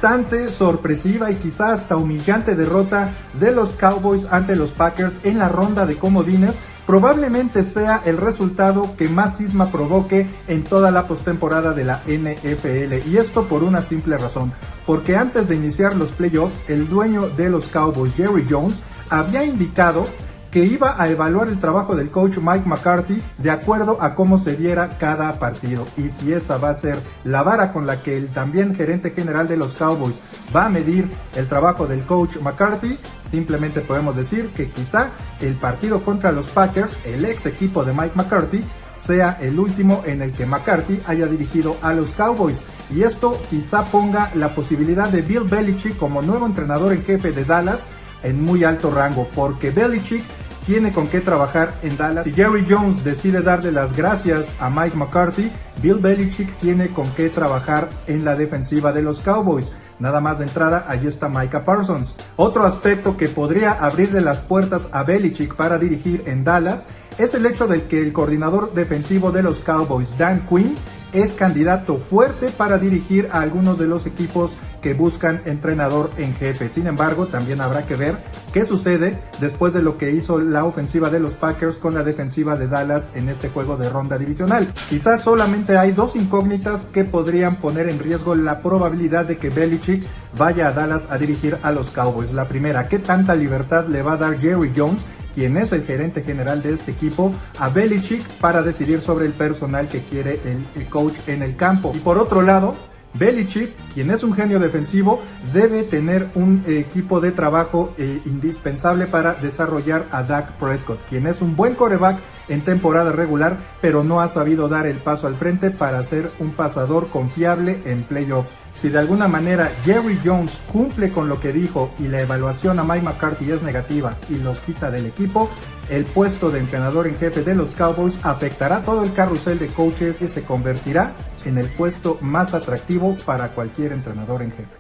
Bastante 0.02 0.48
sorpresiva 0.48 1.30
y 1.30 1.36
quizás 1.36 1.82
hasta 1.82 1.96
humillante 1.96 2.56
derrota 2.56 3.12
de 3.38 3.52
los 3.52 3.72
Cowboys 3.74 4.26
ante 4.32 4.56
los 4.56 4.72
Packers 4.72 5.20
en 5.22 5.38
la 5.38 5.48
ronda 5.48 5.86
de 5.86 5.96
comodines 5.96 6.60
probablemente 6.88 7.64
sea 7.64 8.02
el 8.04 8.16
resultado 8.16 8.96
que 8.96 9.08
más 9.08 9.38
cisma 9.38 9.70
provoque 9.70 10.26
en 10.48 10.64
toda 10.64 10.90
la 10.90 11.06
postemporada 11.06 11.72
de 11.72 11.84
la 11.84 12.02
NFL. 12.08 13.08
Y 13.08 13.16
esto 13.16 13.44
por 13.44 13.62
una 13.62 13.82
simple 13.82 14.18
razón, 14.18 14.52
porque 14.86 15.16
antes 15.16 15.46
de 15.46 15.54
iniciar 15.54 15.94
los 15.94 16.10
playoffs, 16.10 16.68
el 16.68 16.88
dueño 16.88 17.28
de 17.28 17.48
los 17.48 17.68
Cowboys, 17.68 18.14
Jerry 18.14 18.44
Jones, 18.50 18.82
había 19.08 19.44
indicado 19.44 20.04
que 20.52 20.66
iba 20.66 21.02
a 21.02 21.08
evaluar 21.08 21.48
el 21.48 21.58
trabajo 21.58 21.96
del 21.96 22.10
coach 22.10 22.36
Mike 22.36 22.68
McCarthy 22.68 23.22
de 23.38 23.50
acuerdo 23.50 23.96
a 24.02 24.14
cómo 24.14 24.36
se 24.36 24.54
diera 24.54 24.98
cada 24.98 25.38
partido. 25.38 25.86
Y 25.96 26.10
si 26.10 26.34
esa 26.34 26.58
va 26.58 26.68
a 26.68 26.76
ser 26.76 27.00
la 27.24 27.42
vara 27.42 27.72
con 27.72 27.86
la 27.86 28.02
que 28.02 28.18
el 28.18 28.28
también 28.28 28.74
gerente 28.74 29.12
general 29.12 29.48
de 29.48 29.56
los 29.56 29.72
Cowboys 29.72 30.20
va 30.54 30.66
a 30.66 30.68
medir 30.68 31.10
el 31.36 31.48
trabajo 31.48 31.86
del 31.86 32.02
coach 32.02 32.36
McCarthy, 32.36 32.98
simplemente 33.24 33.80
podemos 33.80 34.14
decir 34.14 34.50
que 34.50 34.68
quizá 34.68 35.08
el 35.40 35.54
partido 35.54 36.04
contra 36.04 36.32
los 36.32 36.48
Packers, 36.48 36.98
el 37.06 37.24
ex 37.24 37.46
equipo 37.46 37.82
de 37.82 37.94
Mike 37.94 38.12
McCarthy, 38.14 38.62
sea 38.92 39.38
el 39.40 39.58
último 39.58 40.02
en 40.04 40.20
el 40.20 40.32
que 40.32 40.44
McCarthy 40.44 41.00
haya 41.06 41.26
dirigido 41.26 41.78
a 41.80 41.94
los 41.94 42.12
Cowboys. 42.12 42.64
Y 42.94 43.04
esto 43.04 43.40
quizá 43.48 43.86
ponga 43.86 44.30
la 44.34 44.54
posibilidad 44.54 45.08
de 45.08 45.22
Bill 45.22 45.44
Belichick 45.44 45.96
como 45.96 46.20
nuevo 46.20 46.44
entrenador 46.44 46.92
en 46.92 47.02
jefe 47.02 47.32
de 47.32 47.46
Dallas 47.46 47.88
en 48.22 48.42
muy 48.42 48.64
alto 48.64 48.90
rango, 48.90 49.26
porque 49.34 49.70
Belichick 49.70 50.24
tiene 50.66 50.92
con 50.92 51.08
qué 51.08 51.20
trabajar 51.20 51.74
en 51.82 51.96
Dallas. 51.96 52.24
Si 52.24 52.32
Jerry 52.32 52.64
Jones 52.68 53.04
decide 53.04 53.40
darle 53.40 53.72
las 53.72 53.96
gracias 53.96 54.54
a 54.60 54.70
Mike 54.70 54.96
McCarthy, 54.96 55.50
Bill 55.82 55.98
Belichick 55.98 56.52
tiene 56.58 56.88
con 56.88 57.10
qué 57.12 57.28
trabajar 57.28 57.88
en 58.06 58.24
la 58.24 58.36
defensiva 58.36 58.92
de 58.92 59.02
los 59.02 59.20
Cowboys. 59.20 59.72
Nada 59.98 60.20
más 60.20 60.38
de 60.38 60.46
entrada, 60.46 60.84
allí 60.88 61.06
está 61.06 61.28
Micah 61.28 61.64
Parsons. 61.64 62.16
Otro 62.36 62.64
aspecto 62.64 63.16
que 63.16 63.28
podría 63.28 63.72
abrirle 63.72 64.20
las 64.20 64.40
puertas 64.40 64.88
a 64.92 65.04
Belichick 65.04 65.54
para 65.54 65.78
dirigir 65.78 66.24
en 66.26 66.44
Dallas 66.44 66.86
es 67.18 67.34
el 67.34 67.46
hecho 67.46 67.66
de 67.66 67.84
que 67.84 68.00
el 68.00 68.12
coordinador 68.12 68.72
defensivo 68.74 69.30
de 69.30 69.42
los 69.42 69.60
Cowboys, 69.60 70.16
Dan 70.16 70.46
Quinn, 70.48 70.74
es 71.12 71.32
candidato 71.32 71.98
fuerte 71.98 72.50
para 72.50 72.78
dirigir 72.78 73.28
a 73.32 73.40
algunos 73.40 73.78
de 73.78 73.86
los 73.86 74.06
equipos 74.06 74.56
que 74.80 74.94
buscan 74.94 75.40
entrenador 75.44 76.10
en 76.16 76.34
jefe. 76.34 76.68
Sin 76.68 76.86
embargo, 76.86 77.26
también 77.26 77.60
habrá 77.60 77.86
que 77.86 77.94
ver 77.94 78.18
qué 78.52 78.64
sucede 78.64 79.18
después 79.40 79.72
de 79.72 79.82
lo 79.82 79.96
que 79.96 80.10
hizo 80.10 80.38
la 80.38 80.64
ofensiva 80.64 81.08
de 81.08 81.20
los 81.20 81.34
Packers 81.34 81.78
con 81.78 81.94
la 81.94 82.02
defensiva 82.02 82.56
de 82.56 82.66
Dallas 82.66 83.10
en 83.14 83.28
este 83.28 83.48
juego 83.48 83.76
de 83.76 83.88
ronda 83.88 84.18
divisional. 84.18 84.66
Quizás 84.90 85.22
solamente 85.22 85.78
hay 85.78 85.92
dos 85.92 86.16
incógnitas 86.16 86.84
que 86.84 87.04
podrían 87.04 87.56
poner 87.56 87.88
en 87.88 88.00
riesgo 88.00 88.34
la 88.34 88.60
probabilidad 88.60 89.24
de 89.24 89.38
que 89.38 89.50
Belichick 89.50 90.04
vaya 90.36 90.68
a 90.68 90.72
Dallas 90.72 91.06
a 91.10 91.18
dirigir 91.18 91.58
a 91.62 91.70
los 91.70 91.90
Cowboys. 91.90 92.32
La 92.32 92.48
primera, 92.48 92.88
¿qué 92.88 92.98
tanta 92.98 93.34
libertad 93.34 93.86
le 93.86 94.02
va 94.02 94.14
a 94.14 94.16
dar 94.16 94.38
Jerry 94.38 94.72
Jones 94.76 95.04
quien 95.34 95.56
es 95.56 95.72
el 95.72 95.84
gerente 95.84 96.22
general 96.22 96.62
de 96.62 96.72
este 96.72 96.92
equipo, 96.92 97.32
a 97.58 97.68
Belichick 97.68 98.22
para 98.40 98.62
decidir 98.62 99.00
sobre 99.00 99.26
el 99.26 99.32
personal 99.32 99.88
que 99.88 100.00
quiere 100.02 100.40
el, 100.44 100.86
coach 100.86 101.18
en 101.26 101.42
el 101.42 101.56
campo. 101.56 101.92
Y 101.94 101.98
por 101.98 102.18
otro 102.18 102.42
lado, 102.42 102.76
Belichick, 103.14 103.74
quien 103.94 104.10
es 104.10 104.22
un 104.22 104.32
genio 104.32 104.58
defensivo, 104.58 105.22
debe 105.52 105.82
tener 105.82 106.30
un 106.34 106.64
equipo 106.66 107.20
de 107.20 107.32
trabajo 107.32 107.92
eh, 107.98 108.20
indispensable 108.24 109.06
para 109.06 109.34
desarrollar 109.34 110.06
a 110.10 110.22
Dak 110.22 110.52
Prescott, 110.52 111.00
quien 111.08 111.26
es 111.26 111.42
un 111.42 111.56
buen 111.56 111.74
coreback 111.74 112.18
en 112.48 112.62
temporada 112.62 113.12
regular, 113.12 113.58
pero 113.80 114.02
no 114.04 114.20
ha 114.20 114.28
sabido 114.28 114.68
dar 114.68 114.86
el 114.86 114.96
paso 114.96 115.26
al 115.26 115.36
frente 115.36 115.70
para 115.70 116.02
ser 116.02 116.30
un 116.38 116.50
pasador 116.50 117.08
confiable 117.08 117.80
en 117.84 118.02
playoffs. 118.02 118.56
Si 118.74 118.88
de 118.88 118.98
alguna 118.98 119.28
manera 119.28 119.70
Jerry 119.84 120.18
Jones 120.24 120.58
cumple 120.72 121.10
con 121.10 121.28
lo 121.28 121.40
que 121.40 121.52
dijo 121.52 121.90
y 121.98 122.08
la 122.08 122.20
evaluación 122.20 122.78
a 122.78 122.84
Mike 122.84 123.04
McCarthy 123.04 123.50
es 123.50 123.62
negativa 123.62 124.16
y 124.28 124.36
lo 124.36 124.54
quita 124.54 124.90
del 124.90 125.06
equipo, 125.06 125.48
el 125.92 126.06
puesto 126.06 126.50
de 126.50 126.58
entrenador 126.58 127.06
en 127.06 127.18
jefe 127.18 127.42
de 127.42 127.54
los 127.54 127.72
Cowboys 127.72 128.18
afectará 128.22 128.80
todo 128.80 129.04
el 129.04 129.12
carrusel 129.12 129.58
de 129.58 129.66
coaches 129.66 130.22
y 130.22 130.28
se 130.28 130.42
convertirá 130.42 131.12
en 131.44 131.58
el 131.58 131.66
puesto 131.66 132.16
más 132.22 132.54
atractivo 132.54 133.14
para 133.26 133.48
cualquier 133.48 133.92
entrenador 133.92 134.40
en 134.40 134.52
jefe. 134.52 134.78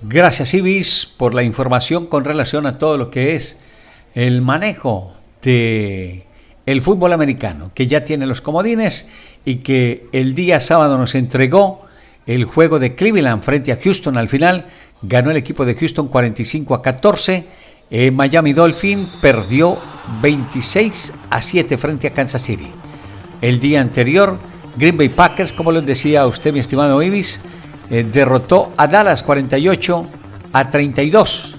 Gracias 0.00 0.54
Ibis 0.54 1.06
por 1.06 1.34
la 1.34 1.42
información 1.42 2.06
con 2.06 2.24
relación 2.24 2.66
a 2.66 2.78
todo 2.78 2.98
lo 2.98 3.10
que 3.10 3.34
es 3.34 3.58
el 4.14 4.42
manejo 4.42 5.12
de 5.42 6.26
el 6.66 6.82
fútbol 6.82 7.12
americano, 7.12 7.72
que 7.74 7.88
ya 7.88 8.04
tiene 8.04 8.26
los 8.28 8.40
comodines 8.40 9.08
y 9.44 9.56
que 9.56 10.06
el 10.12 10.36
día 10.36 10.60
sábado 10.60 10.98
nos 10.98 11.16
entregó 11.16 11.84
el 12.26 12.44
juego 12.44 12.78
de 12.78 12.94
Cleveland 12.94 13.42
frente 13.42 13.72
a 13.72 13.78
Houston. 13.82 14.16
Al 14.16 14.28
final 14.28 14.66
ganó 15.02 15.32
el 15.32 15.36
equipo 15.36 15.64
de 15.64 15.74
Houston 15.74 16.06
45 16.06 16.74
a 16.76 16.82
14. 16.82 17.61
Eh, 17.94 18.10
Miami 18.10 18.54
Dolphin 18.54 19.06
perdió 19.20 19.76
26 20.22 21.12
a 21.28 21.42
7 21.42 21.76
frente 21.76 22.06
a 22.06 22.10
Kansas 22.10 22.40
City. 22.40 22.70
El 23.42 23.60
día 23.60 23.82
anterior, 23.82 24.38
Green 24.78 24.96
Bay 24.96 25.10
Packers, 25.10 25.52
como 25.52 25.70
les 25.72 25.84
decía 25.84 26.26
usted, 26.26 26.54
mi 26.54 26.60
estimado 26.60 27.02
Ibis, 27.02 27.42
eh, 27.90 28.02
derrotó 28.10 28.72
a 28.78 28.86
Dallas 28.86 29.22
48 29.22 30.06
a 30.54 30.70
32. 30.70 31.56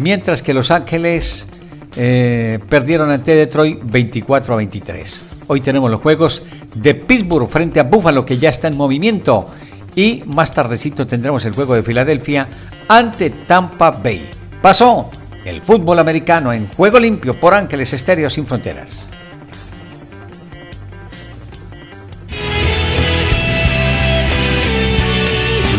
Mientras 0.00 0.42
que 0.42 0.52
Los 0.52 0.70
Ángeles 0.70 1.48
eh, 1.96 2.58
perdieron 2.68 3.10
ante 3.10 3.34
Detroit 3.34 3.80
24 3.82 4.52
a 4.52 4.56
23. 4.58 5.22
Hoy 5.46 5.62
tenemos 5.62 5.90
los 5.90 6.00
juegos 6.00 6.42
de 6.74 6.94
Pittsburgh 6.94 7.48
frente 7.48 7.80
a 7.80 7.84
Buffalo 7.84 8.26
que 8.26 8.36
ya 8.36 8.50
está 8.50 8.68
en 8.68 8.76
movimiento 8.76 9.48
y 9.96 10.24
más 10.26 10.52
tardecito 10.52 11.06
tendremos 11.06 11.42
el 11.46 11.54
juego 11.54 11.74
de 11.74 11.82
Filadelfia 11.82 12.46
ante 12.86 13.30
Tampa 13.30 13.90
Bay. 13.92 14.30
Pasó 14.60 15.10
el 15.44 15.60
fútbol 15.60 15.98
americano 15.98 16.52
en 16.52 16.68
juego 16.68 16.98
limpio 16.98 17.38
por 17.38 17.54
Ángeles 17.54 17.92
Estéreo 17.92 18.28
sin 18.28 18.46
fronteras. 18.46 19.08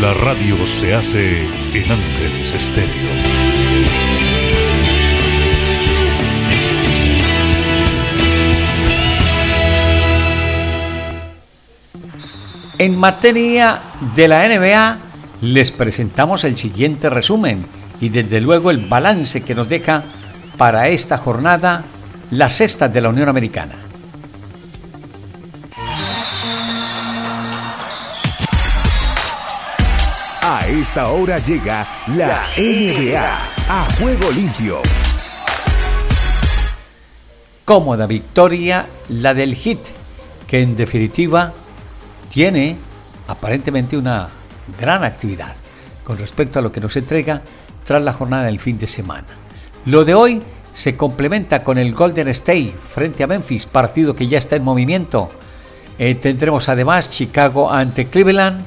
La 0.01 0.13
radio 0.15 0.65
se 0.65 0.95
hace 0.95 1.41
en 1.73 1.91
Ángeles 1.91 2.53
Estéreo. 2.53 3.41
En 12.79 12.97
materia 12.97 13.79
de 14.15 14.27
la 14.27 14.47
NBA, 14.47 14.97
les 15.41 15.69
presentamos 15.69 16.45
el 16.45 16.57
siguiente 16.57 17.11
resumen 17.11 17.63
y 18.01 18.09
desde 18.09 18.41
luego 18.41 18.71
el 18.71 18.85
balance 18.87 19.41
que 19.41 19.55
nos 19.55 19.69
deja 19.69 20.03
para 20.57 20.89
esta 20.89 21.17
jornada 21.17 21.83
la 22.31 22.49
sexta 22.49 22.89
de 22.89 22.99
la 22.99 23.09
Unión 23.09 23.29
Americana. 23.29 23.75
A 30.41 30.67
esta 30.67 31.09
hora 31.09 31.37
llega 31.37 31.87
la 32.07 32.47
NBA 32.57 33.37
a 33.69 33.87
juego 33.99 34.31
limpio. 34.31 34.81
Cómoda 37.63 38.07
victoria 38.07 38.85
la 39.09 39.35
del 39.35 39.53
Hit, 39.53 39.79
que 40.47 40.61
en 40.61 40.75
definitiva 40.75 41.53
tiene 42.31 42.75
aparentemente 43.27 43.95
una 43.95 44.27
gran 44.79 45.03
actividad 45.03 45.53
con 46.03 46.17
respecto 46.17 46.59
a 46.59 46.61
lo 46.61 46.71
que 46.71 46.81
nos 46.81 46.95
entrega 46.97 47.41
tras 47.83 48.01
la 48.01 48.13
jornada 48.13 48.43
del 48.43 48.59
fin 48.59 48.77
de 48.77 48.87
semana. 48.87 49.27
Lo 49.85 50.05
de 50.05 50.13
hoy 50.13 50.41
se 50.73 50.95
complementa 50.95 51.63
con 51.63 51.77
el 51.77 51.93
Golden 51.93 52.27
State 52.29 52.73
frente 52.93 53.23
a 53.23 53.27
Memphis, 53.27 53.65
partido 53.65 54.15
que 54.15 54.27
ya 54.27 54.37
está 54.37 54.55
en 54.55 54.63
movimiento. 54.63 55.29
Eh, 55.97 56.15
tendremos 56.15 56.69
además 56.69 57.09
Chicago 57.09 57.71
ante 57.71 58.07
Cleveland, 58.07 58.65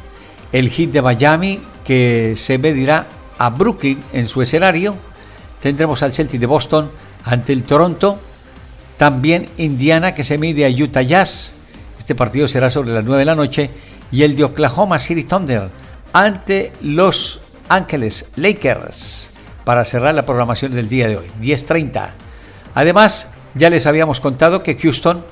el 0.53 0.68
hit 0.68 0.92
de 0.92 1.03
Miami 1.03 1.61
que 1.85 2.35
se 2.37 2.59
medirá 2.59 3.07
a 3.38 3.50
Brooklyn 3.50 4.03
en 4.12 4.29
su 4.29 4.42
escenario. 4.42 4.94
Tendremos 5.61 6.03
al 6.03 6.12
Celtic 6.12 6.40
de 6.40 6.46
Boston 6.46 6.90
ante 7.24 7.53
el 7.53 7.64
Toronto. 7.64 8.18
También 8.96 9.48
Indiana 9.57 10.14
que 10.14 10.24
se 10.24 10.38
mide 10.38 10.66
a 10.66 10.68
Utah 10.68 11.03
Jazz. 11.03 11.55
Este 11.98 12.14
partido 12.14 12.46
será 12.48 12.70
sobre 12.70 12.92
las 12.92 13.05
9 13.05 13.20
de 13.20 13.24
la 13.24 13.35
noche 13.35 13.70
y 14.12 14.22
el 14.22 14.37
de 14.37 14.44
Oklahoma 14.44 14.98
City 14.98 15.24
Thunder 15.24 15.68
ante 16.12 16.72
Los 16.81 17.40
Ángeles 17.75 18.27
Lakers 18.37 19.31
para 19.65 19.85
cerrar 19.85 20.15
la 20.15 20.25
programación 20.25 20.75
del 20.75 20.89
día 20.89 21.09
de 21.09 21.17
hoy, 21.17 21.27
10.30. 21.41 22.11
Además, 22.75 23.31
ya 23.55 23.69
les 23.69 23.87
habíamos 23.87 24.21
contado 24.21 24.63
que 24.63 24.77
Houston 24.77 25.25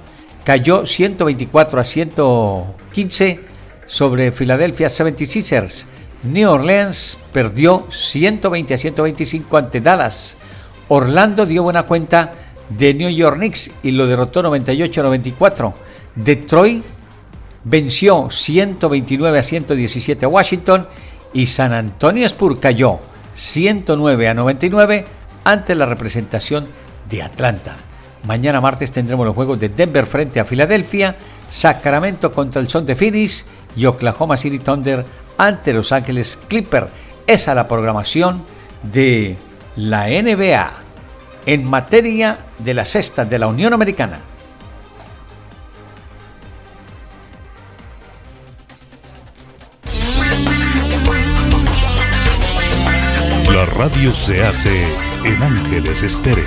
cayó 0.44 0.85
124 0.85 1.81
a 1.81 1.85
115 1.85 3.40
sobre 3.87 4.33
Philadelphia 4.33 4.88
76ers. 4.88 5.85
New 6.24 6.50
Orleans 6.50 7.18
perdió 7.33 7.87
120 7.90 8.74
a 8.74 8.78
125 8.78 9.57
ante 9.57 9.81
Dallas. 9.81 10.37
Orlando 10.88 11.46
dio 11.46 11.62
buena 11.62 11.85
cuenta 11.85 12.33
de 12.70 12.94
New 12.94 13.11
York 13.11 13.37
Knicks 13.37 13.70
y 13.83 13.92
lo 13.92 14.07
derrotó 14.07 14.42
98 14.42 15.00
a 15.00 15.05
94. 15.05 15.74
Detroit 16.16 16.85
venció 17.64 18.28
129 18.31 19.38
a 19.38 19.42
117 19.42 20.24
a 20.24 20.28
Washington 20.28 20.87
y 21.32 21.46
San 21.46 21.72
Antonio 21.72 22.26
Spurs 22.26 22.58
cayó 22.60 22.98
109 23.34 24.28
a 24.28 24.34
99 24.34 25.06
ante 25.44 25.74
la 25.74 25.86
representación 25.86 26.66
de 27.08 27.22
Atlanta. 27.22 27.76
Mañana 28.24 28.60
martes 28.60 28.92
tendremos 28.92 29.26
los 29.26 29.34
juegos 29.34 29.58
de 29.58 29.68
Denver 29.68 30.06
frente 30.06 30.38
a 30.40 30.44
Filadelfia, 30.44 31.16
Sacramento 31.50 32.32
contra 32.32 32.60
el 32.60 32.68
Son 32.68 32.86
de 32.86 32.96
Phoenix 32.96 33.44
y 33.76 33.86
Oklahoma 33.86 34.36
City 34.36 34.58
Thunder 34.58 35.04
ante 35.38 35.72
Los 35.72 35.92
Ángeles 35.92 36.38
Clipper. 36.48 36.88
Esa 37.26 37.50
es 37.52 37.56
la 37.56 37.68
programación 37.68 38.42
de 38.82 39.36
la 39.76 40.06
NBA 40.08 40.70
en 41.46 41.64
materia 41.64 42.38
de 42.58 42.74
la 42.74 42.84
cesta 42.84 43.24
de 43.24 43.38
la 43.38 43.48
Unión 43.48 43.72
Americana. 43.72 44.20
La 53.62 53.66
radio 53.66 54.12
se 54.12 54.42
hace 54.42 54.83
en 55.22 55.40
Ángeles 55.40 56.03
Estéreo. 56.03 56.44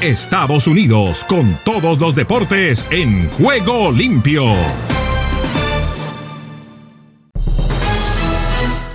Estados 0.00 0.68
Unidos 0.68 1.24
con 1.24 1.52
todos 1.64 1.98
los 1.98 2.14
deportes 2.14 2.86
en 2.90 3.28
juego 3.30 3.90
limpio. 3.90 4.44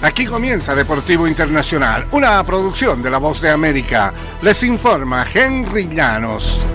Aquí 0.02 0.26
comienza 0.26 0.74
Deportivo 0.74 1.28
Internacional, 1.28 2.06
una 2.14 2.42
producción 2.46 3.04
de 3.04 3.12
La 3.12 3.18
Voz 3.18 3.42
de 3.42 3.50
América. 3.50 4.14
Les 4.42 4.64
informa 4.64 5.28
Henry 5.34 5.90
Llanos. 5.94 6.66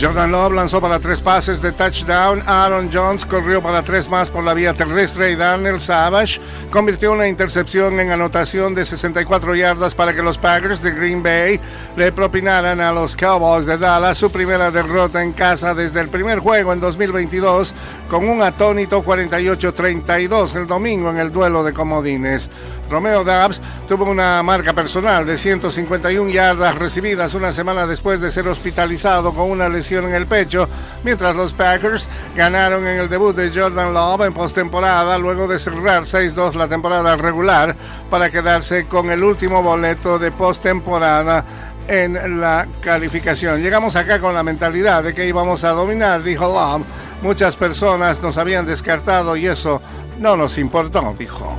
Jordan 0.00 0.32
Love 0.32 0.54
lanzó 0.54 0.80
para 0.80 0.98
tres 0.98 1.20
pases 1.20 1.62
de 1.62 1.70
touchdown. 1.70 2.42
Aaron 2.46 2.90
Jones 2.92 3.24
corrió 3.24 3.62
para 3.62 3.84
tres 3.84 4.08
más 4.08 4.28
por 4.28 4.42
la 4.42 4.52
vía 4.52 4.74
terrestre 4.74 5.30
y 5.30 5.36
Daniel 5.36 5.80
Savage 5.80 6.40
convirtió 6.70 7.12
una 7.12 7.28
intercepción 7.28 8.00
en 8.00 8.10
anotación 8.10 8.74
de 8.74 8.84
64 8.84 9.54
yardas 9.54 9.94
para 9.94 10.12
que 10.12 10.20
los 10.20 10.36
Packers 10.36 10.82
de 10.82 10.90
Green 10.90 11.22
Bay 11.22 11.60
le 11.96 12.10
propinaran 12.10 12.80
a 12.80 12.90
los 12.90 13.14
Cowboys 13.14 13.66
de 13.66 13.78
Dallas 13.78 14.18
su 14.18 14.32
primera 14.32 14.72
derrota 14.72 15.22
en 15.22 15.32
casa 15.32 15.74
desde 15.74 16.00
el 16.00 16.08
primer 16.08 16.40
juego 16.40 16.72
en 16.72 16.80
2022 16.80 17.72
con 18.10 18.28
un 18.28 18.42
atónito 18.42 19.00
48-32 19.02 20.56
el 20.56 20.66
domingo 20.66 21.10
en 21.10 21.18
el 21.18 21.30
duelo 21.30 21.62
de 21.62 21.72
comodines. 21.72 22.50
Romeo 22.90 23.24
Dabbs 23.24 23.60
tuvo 23.88 24.04
una 24.04 24.42
marca 24.42 24.74
personal 24.74 25.24
de 25.24 25.38
151 25.38 26.30
yardas 26.30 26.74
recibidas 26.74 27.34
una 27.34 27.52
semana 27.52 27.86
después 27.86 28.20
de 28.20 28.30
ser 28.30 28.46
hospitalizado 28.46 29.32
con 29.32 29.50
una 29.50 29.68
lesión 29.68 29.83
en 29.92 30.14
el 30.14 30.26
pecho, 30.26 30.68
mientras 31.02 31.36
los 31.36 31.52
Packers 31.52 32.08
ganaron 32.34 32.86
en 32.86 32.98
el 32.98 33.08
debut 33.08 33.36
de 33.36 33.50
Jordan 33.50 33.92
Love 33.92 34.22
en 34.22 34.32
postemporada 34.32 35.18
luego 35.18 35.46
de 35.46 35.58
cerrar 35.58 36.04
6-2 36.04 36.54
la 36.54 36.68
temporada 36.68 37.16
regular 37.16 37.76
para 38.08 38.30
quedarse 38.30 38.86
con 38.86 39.10
el 39.10 39.22
último 39.22 39.62
boleto 39.62 40.18
de 40.18 40.32
postemporada 40.32 41.44
en 41.86 42.40
la 42.40 42.66
calificación. 42.80 43.60
Llegamos 43.62 43.94
acá 43.96 44.18
con 44.18 44.34
la 44.34 44.42
mentalidad 44.42 45.02
de 45.02 45.12
que 45.12 45.26
íbamos 45.26 45.64
a 45.64 45.70
dominar, 45.70 46.22
dijo 46.22 46.46
Love. 46.46 46.84
Muchas 47.22 47.56
personas 47.56 48.22
nos 48.22 48.38
habían 48.38 48.66
descartado 48.66 49.36
y 49.36 49.46
eso 49.46 49.82
no 50.18 50.36
nos 50.36 50.56
importó, 50.58 51.14
dijo 51.18 51.58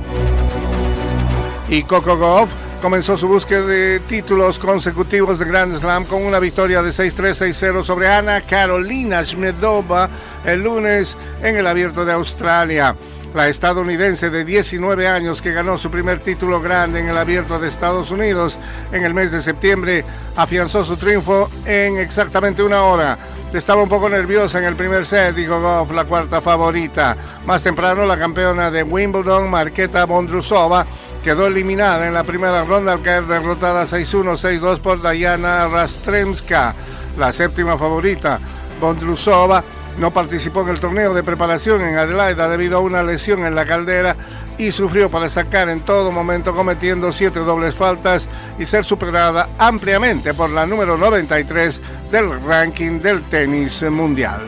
y 1.68 1.82
Coco 1.82 2.16
Goff 2.16 2.52
comenzó 2.80 3.16
su 3.16 3.28
búsqueda 3.28 3.62
de 3.62 4.00
títulos 4.00 4.58
consecutivos 4.58 5.38
de 5.38 5.44
Grand 5.44 5.78
Slam 5.78 6.04
con 6.04 6.24
una 6.24 6.38
victoria 6.38 6.82
de 6.82 6.90
6-3, 6.90 7.52
6-0 7.52 7.82
sobre 7.82 8.08
Ana 8.08 8.40
Carolina 8.42 9.22
Shmedova 9.22 10.08
el 10.44 10.62
lunes 10.62 11.16
en 11.42 11.56
el 11.56 11.66
Abierto 11.66 12.04
de 12.04 12.12
Australia. 12.12 12.96
La 13.34 13.48
estadounidense 13.48 14.30
de 14.30 14.44
19 14.44 15.08
años 15.08 15.42
que 15.42 15.52
ganó 15.52 15.76
su 15.76 15.90
primer 15.90 16.20
título 16.20 16.60
grande 16.60 17.00
en 17.00 17.08
el 17.08 17.18
Abierto 17.18 17.58
de 17.58 17.68
Estados 17.68 18.10
Unidos 18.10 18.58
en 18.92 19.04
el 19.04 19.12
mes 19.12 19.32
de 19.32 19.40
septiembre 19.40 20.04
afianzó 20.36 20.84
su 20.84 20.96
triunfo 20.96 21.50
en 21.64 21.98
exactamente 21.98 22.62
una 22.62 22.82
hora. 22.82 23.18
Estaba 23.52 23.82
un 23.82 23.88
poco 23.88 24.08
nerviosa 24.08 24.58
en 24.58 24.64
el 24.64 24.76
primer 24.76 25.06
set, 25.06 25.34
dijo 25.34 25.60
Goff, 25.60 25.92
la 25.92 26.04
cuarta 26.04 26.40
favorita. 26.40 27.16
Más 27.46 27.62
temprano, 27.62 28.04
la 28.04 28.18
campeona 28.18 28.70
de 28.70 28.82
Wimbledon, 28.82 29.48
Marketa 29.48 30.04
Bondrusova, 30.04 30.84
quedó 31.22 31.46
eliminada 31.46 32.06
en 32.06 32.12
la 32.12 32.24
primera 32.24 32.64
ronda 32.64 32.92
al 32.92 33.02
caer 33.02 33.24
derrotada 33.24 33.84
6-1, 33.84 34.60
6-2 34.60 34.80
por 34.80 35.00
Diana 35.00 35.68
Rastremska, 35.68 36.74
la 37.16 37.32
séptima 37.32 37.78
favorita. 37.78 38.40
Bondrusova 38.80 39.62
no 39.98 40.12
participó 40.12 40.62
en 40.62 40.68
el 40.68 40.80
torneo 40.80 41.14
de 41.14 41.22
preparación 41.22 41.80
en 41.82 41.96
Adelaida 41.96 42.48
debido 42.48 42.78
a 42.78 42.80
una 42.80 43.02
lesión 43.02 43.46
en 43.46 43.54
la 43.54 43.64
caldera 43.64 44.16
y 44.58 44.72
sufrió 44.72 45.10
para 45.10 45.28
sacar 45.28 45.68
en 45.68 45.80
todo 45.80 46.12
momento 46.12 46.54
cometiendo 46.54 47.12
siete 47.12 47.40
dobles 47.40 47.74
faltas 47.74 48.28
y 48.58 48.66
ser 48.66 48.84
superada 48.84 49.50
ampliamente 49.58 50.34
por 50.34 50.50
la 50.50 50.66
número 50.66 50.96
93 50.96 51.82
del 52.10 52.40
ranking 52.42 53.00
del 53.00 53.24
tenis 53.24 53.82
mundial. 53.90 54.42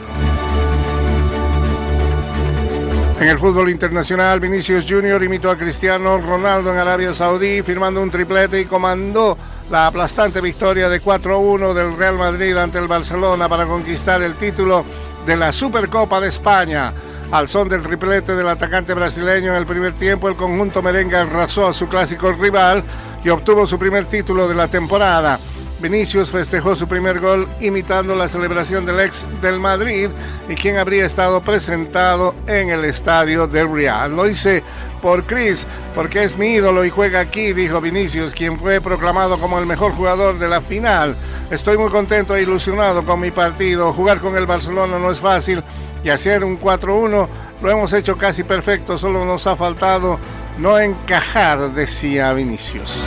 En 3.21 3.27
el 3.27 3.39
fútbol 3.41 3.69
internacional, 3.69 4.39
Vinicius 4.39 4.87
Jr. 4.89 5.21
imitó 5.25 5.51
a 5.51 5.57
Cristiano 5.57 6.19
Ronaldo 6.19 6.71
en 6.71 6.79
Arabia 6.79 7.13
Saudí, 7.13 7.63
firmando 7.63 8.01
un 8.01 8.13
triplete 8.13 8.61
y 8.61 8.65
comandó 8.65 9.37
la 9.71 9.89
aplastante 9.89 10.41
victoria 10.41 10.89
de 10.89 11.03
4-1 11.03 11.75
del 11.75 11.97
Real 11.97 12.17
Madrid 12.17 12.57
ante 12.57 12.79
el 12.79 12.87
Barcelona 12.87 13.49
para 13.49 13.67
conquistar 13.67 14.23
el 14.23 14.37
título 14.37 14.85
de 15.29 15.37
la 15.37 15.53
Supercopa 15.53 16.22
de 16.22 16.29
España. 16.29 16.95
Al 17.31 17.51
son 17.51 17.68
del 17.68 17.83
triplete 17.83 18.35
del 18.35 18.49
atacante 18.49 18.95
brasileño 18.95 19.51
en 19.51 19.57
el 19.57 19.66
primer 19.66 19.93
tiempo, 19.93 20.26
el 20.26 20.37
conjunto 20.37 20.81
merengue 20.81 21.16
arrasó 21.16 21.68
a 21.68 21.74
su 21.74 21.87
clásico 21.87 22.33
rival 22.33 22.83
y 23.22 23.29
obtuvo 23.29 23.66
su 23.66 23.79
primer 23.79 24.07
título 24.07 24.49
de 24.49 24.55
la 24.55 24.68
temporada. 24.68 25.39
Vinicius 25.81 26.31
festejó 26.31 26.74
su 26.74 26.89
primer 26.89 27.20
gol 27.20 27.47
imitando 27.61 28.16
la 28.16 28.26
celebración 28.26 28.87
del 28.87 29.01
ex 29.01 29.26
del 29.43 29.61
Madrid 29.61 30.09
y 30.49 30.55
quien 30.55 30.79
habría 30.79 31.05
estado 31.05 31.43
presentado 31.43 32.35
en 32.47 32.70
el 32.70 32.87
estadio 32.87 33.47
del 33.47 33.70
Real. 33.70 34.16
Lo 34.16 34.26
hice 34.26 34.64
por 34.99 35.25
Chris, 35.25 35.67
porque 35.95 36.25
es 36.25 36.37
mi 36.37 36.55
ídolo 36.55 36.85
y 36.85 36.91
juega 36.91 37.21
aquí, 37.21 37.53
dijo 37.53 37.81
Vinicius, 37.81 38.35
quien 38.35 38.59
fue 38.59 38.81
proclamado 38.81 39.39
como 39.39 39.59
el 39.59 39.67
mejor 39.67 39.93
jugador 39.93 40.39
de 40.39 40.49
la 40.49 40.61
final. 40.61 41.17
Estoy 41.51 41.79
muy 41.79 41.91
contento 41.91 42.37
e 42.37 42.43
ilusionado 42.43 43.05
con 43.05 43.21
mi 43.21 43.31
partido. 43.31 43.93
Jugar 43.93 44.21
con 44.21 44.37
el 44.37 44.47
Barcelona 44.47 44.99
no 44.99 45.11
es 45.11 45.21
fácil 45.21 45.63
y 46.05 46.11
hacer 46.11 46.45
un 46.45 46.61
4-1 46.61 47.29
lo 47.61 47.71
hemos 47.71 47.93
hecho 47.93 48.17
casi 48.17 48.45
perfecto, 48.45 48.99
solo 48.99 49.25
nos 49.25 49.47
ha 49.47 49.57
faltado 49.57 50.19
no 50.59 50.79
encajar, 50.79 51.73
decía 51.73 52.33
Vinicius. 52.33 53.03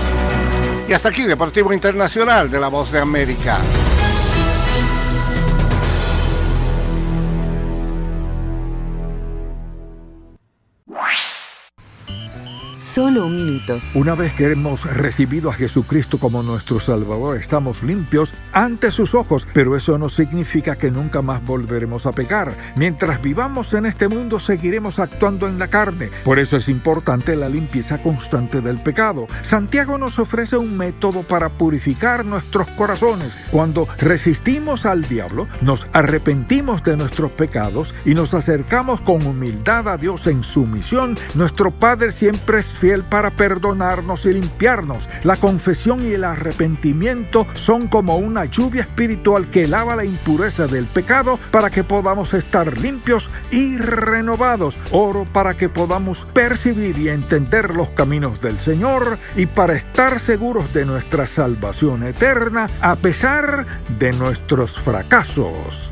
Y 0.88 0.94
hasta 0.94 1.10
aquí 1.10 1.24
Deportivo 1.24 1.72
Internacional 1.72 2.52
de 2.52 2.60
la 2.60 2.68
Voz 2.68 2.92
de 2.92 3.00
América. 3.00 3.60
Solo 12.92 13.26
un 13.28 13.38
minuto. 13.38 13.80
Una 13.94 14.16
vez 14.16 14.34
que 14.34 14.52
hemos 14.52 14.84
recibido 14.84 15.50
a 15.50 15.54
Jesucristo 15.54 16.18
como 16.20 16.44
nuestro 16.44 16.78
Salvador, 16.78 17.38
estamos 17.38 17.84
limpios 17.84 18.34
ante 18.52 18.92
sus 18.92 19.16
ojos, 19.16 19.48
pero 19.54 19.78
eso 19.78 19.98
no 19.98 20.10
significa 20.10 20.76
que 20.76 20.92
nunca 20.92 21.22
más 21.22 21.42
volveremos 21.42 22.06
a 22.06 22.12
pecar. 22.12 22.54
Mientras 22.76 23.22
vivamos 23.22 23.74
en 23.76 23.86
este 23.86 24.10
mundo, 24.10 24.42
seguiremos 24.42 25.00
actuando 25.00 25.48
en 25.48 25.58
la 25.58 25.70
carne. 25.70 26.12
Por 26.26 26.38
eso 26.38 26.58
es 26.58 26.68
importante 26.68 27.38
la 27.38 27.48
limpieza 27.48 27.98
constante 27.98 28.60
del 28.60 28.78
pecado. 28.80 29.28
Santiago 29.42 29.98
nos 29.98 30.20
ofrece 30.20 30.58
un 30.58 30.76
método 30.76 31.24
para 31.24 31.48
purificar 31.48 32.26
nuestros 32.26 32.68
corazones. 32.72 33.38
Cuando 33.52 33.88
resistimos 34.00 34.86
al 34.86 35.04
diablo, 35.08 35.48
nos 35.62 35.88
arrepentimos 35.94 36.84
de 36.84 36.98
nuestros 36.98 37.32
pecados 37.32 37.96
y 38.04 38.16
nos 38.16 38.34
acercamos 38.34 39.00
con 39.00 39.26
humildad 39.26 39.88
a 39.88 39.96
Dios 39.96 40.28
en 40.28 40.44
su 40.44 40.66
misión, 40.66 41.18
nuestro 41.36 41.72
Padre 41.72 42.12
siempre 42.12 42.60
es 42.60 42.81
fiel 42.82 43.04
para 43.04 43.36
perdonarnos 43.36 44.26
y 44.26 44.34
limpiarnos. 44.34 45.08
La 45.24 45.38
confesión 45.38 46.04
y 46.04 46.14
el 46.14 46.24
arrepentimiento 46.24 47.46
son 47.54 47.88
como 47.88 48.18
una 48.18 48.46
lluvia 48.46 48.82
espiritual 48.82 49.52
que 49.52 49.68
lava 49.68 49.96
la 49.96 50.04
impureza 50.04 50.66
del 50.66 50.86
pecado 50.86 51.40
para 51.52 51.70
que 51.70 51.84
podamos 51.84 52.34
estar 52.34 52.80
limpios 52.80 53.30
y 53.52 53.78
renovados. 53.78 54.80
Oro 54.92 55.26
para 55.32 55.54
que 55.54 55.70
podamos 55.70 56.26
percibir 56.34 56.98
y 56.98 57.10
entender 57.10 57.76
los 57.76 57.90
caminos 57.92 58.42
del 58.42 58.60
Señor 58.60 59.20
y 59.36 59.46
para 59.46 59.76
estar 59.76 60.20
seguros 60.20 60.74
de 60.74 60.86
nuestra 60.86 61.28
salvación 61.28 62.04
eterna 62.04 62.68
a 62.82 62.96
pesar 62.96 63.68
de 64.00 64.12
nuestros 64.14 64.80
fracasos. 64.80 65.92